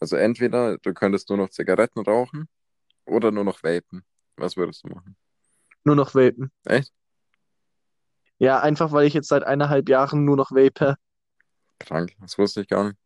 Also 0.00 0.16
entweder 0.16 0.78
du 0.78 0.94
könntest 0.94 1.28
nur 1.28 1.38
noch 1.38 1.50
Zigaretten 1.50 2.00
rauchen 2.00 2.48
oder 3.04 3.30
nur 3.30 3.44
noch 3.44 3.62
vapen. 3.62 4.04
Was 4.36 4.56
würdest 4.56 4.84
du 4.84 4.88
machen? 4.88 5.16
Nur 5.84 5.96
noch 5.96 6.14
vapen. 6.14 6.50
Echt? 6.64 6.92
Ja, 8.38 8.60
einfach 8.60 8.92
weil 8.92 9.06
ich 9.06 9.14
jetzt 9.14 9.28
seit 9.28 9.44
eineinhalb 9.44 9.88
Jahren 9.88 10.24
nur 10.24 10.36
noch 10.36 10.50
vape. 10.50 10.96
Krank, 11.78 12.14
das 12.20 12.36
wusste 12.38 12.62
ich 12.62 12.68
gar 12.68 12.84
nicht. 12.84 12.98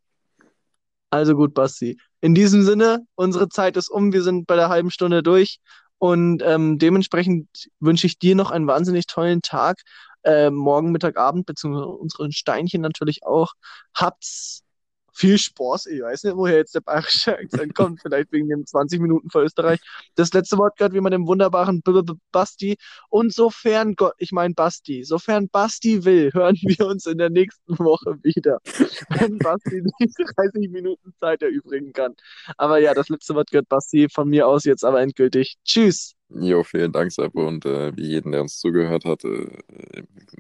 Also 1.11 1.35
gut, 1.35 1.55
Basti. 1.55 1.99
In 2.21 2.35
diesem 2.35 2.63
Sinne, 2.63 3.01
unsere 3.17 3.49
Zeit 3.49 3.77
ist 3.77 3.89
um, 3.91 4.13
wir 4.13 4.23
sind 4.23 4.47
bei 4.47 4.55
der 4.57 4.69
halben 4.69 4.91
Stunde 4.91 5.23
durch 5.23 5.59
und 6.01 6.43
ähm, 6.43 6.79
dementsprechend 6.79 7.69
wünsche 7.79 8.07
ich 8.07 8.19
dir 8.19 8.35
noch 8.35 8.51
einen 8.51 8.67
wahnsinnig 8.67 9.07
tollen 9.07 9.43
Tag, 9.43 9.83
äh, 10.25 10.49
morgen, 10.51 10.93
Mittag, 10.93 11.19
Abend, 11.19 11.45
beziehungsweise 11.45 11.87
unseren 11.89 12.33
Steinchen 12.33 12.81
natürlich 12.81 13.23
auch. 13.25 13.53
Habt's 13.95 14.63
viel 15.13 15.39
Spaß. 15.39 15.87
Ich 15.87 16.03
weiß 16.03 16.25
nicht, 16.25 16.37
woher 16.37 16.57
jetzt 16.57 16.75
der 16.75 16.81
bayerische 16.81 17.37
Akzent 17.39 17.75
kommt. 17.75 18.01
Vielleicht 18.01 18.33
wegen 18.33 18.49
den 18.49 18.67
20 18.67 19.01
Minuten 19.01 19.31
vor 19.31 19.43
Österreich. 19.43 19.81
Das 20.15 20.33
letzte 20.33 20.59
Wort 20.59 20.77
gehört 20.77 20.95
wie 20.95 21.01
man 21.01 21.13
dem 21.13 21.27
wunderbaren 21.27 21.83
B 21.83 21.91
-B 21.91 22.03
-B 22.03 22.17
Basti. 22.33 22.77
Und 23.09 23.33
sofern 23.33 23.95
Gott, 23.95 24.15
ich 24.19 24.33
meine 24.33 24.55
Basti, 24.55 25.05
sofern 25.05 25.49
Basti 25.49 26.05
will, 26.05 26.31
hören 26.33 26.57
wir 26.63 26.87
uns 26.87 27.07
in 27.07 27.19
der 27.19 27.31
nächsten 27.31 27.79
Woche 27.79 28.17
wieder. 28.23 28.59
Wenn 29.11 29.39
Basti 29.39 29.83
diese 30.01 30.25
30 30.37 30.71
Minuten 30.71 31.13
Zeit 31.21 31.43
erübrigen 31.43 31.93
kann. 31.93 32.15
Aber 32.57 32.79
ja, 32.79 32.95
das 32.95 33.09
letzte 33.09 33.35
Wort 33.35 33.51
gehört 33.51 33.69
Basti 33.69 34.09
von 34.13 34.29
mir 34.29 34.47
aus 34.47 34.65
jetzt 34.65 34.85
aber 34.85 35.01
endgültig. 35.01 35.57
Tschüss. 35.65 36.15
Jo, 36.33 36.63
vielen 36.63 36.93
Dank, 36.93 37.11
Seppo. 37.13 37.47
Und 37.47 37.67
äh, 37.67 37.97
wie 37.97 38.07
jeden, 38.07 38.31
der 38.33 38.43
uns 38.43 38.59
zugehört 38.61 39.05
hat, 39.05 39.25
äh, 39.25 39.47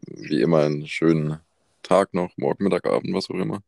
wie 0.06 0.40
immer 0.40 0.60
einen 0.60 0.86
schönen 0.86 1.40
Tag 1.82 2.14
noch, 2.14 2.30
morgen, 2.36 2.64
Mittag, 2.64 2.86
Abend, 2.86 3.12
was 3.12 3.28
auch 3.30 3.34
immer. 3.34 3.62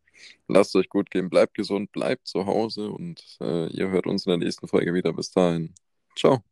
Lasst 0.49 0.75
euch 0.77 0.89
gut 0.89 1.11
gehen, 1.11 1.31
bleibt 1.31 1.55
gesund, 1.55 1.93
bleibt 1.93 2.27
zu 2.29 2.47
Hause 2.47 2.91
und 2.91 3.39
äh, 3.41 3.69
ihr 3.69 3.91
hört 3.91 4.07
uns 4.07 4.27
in 4.27 4.31
der 4.31 4.39
nächsten 4.39 4.69
Folge 4.69 4.95
wieder. 4.95 5.13
Bis 5.13 5.31
dahin. 5.31 5.75
Ciao. 6.17 6.43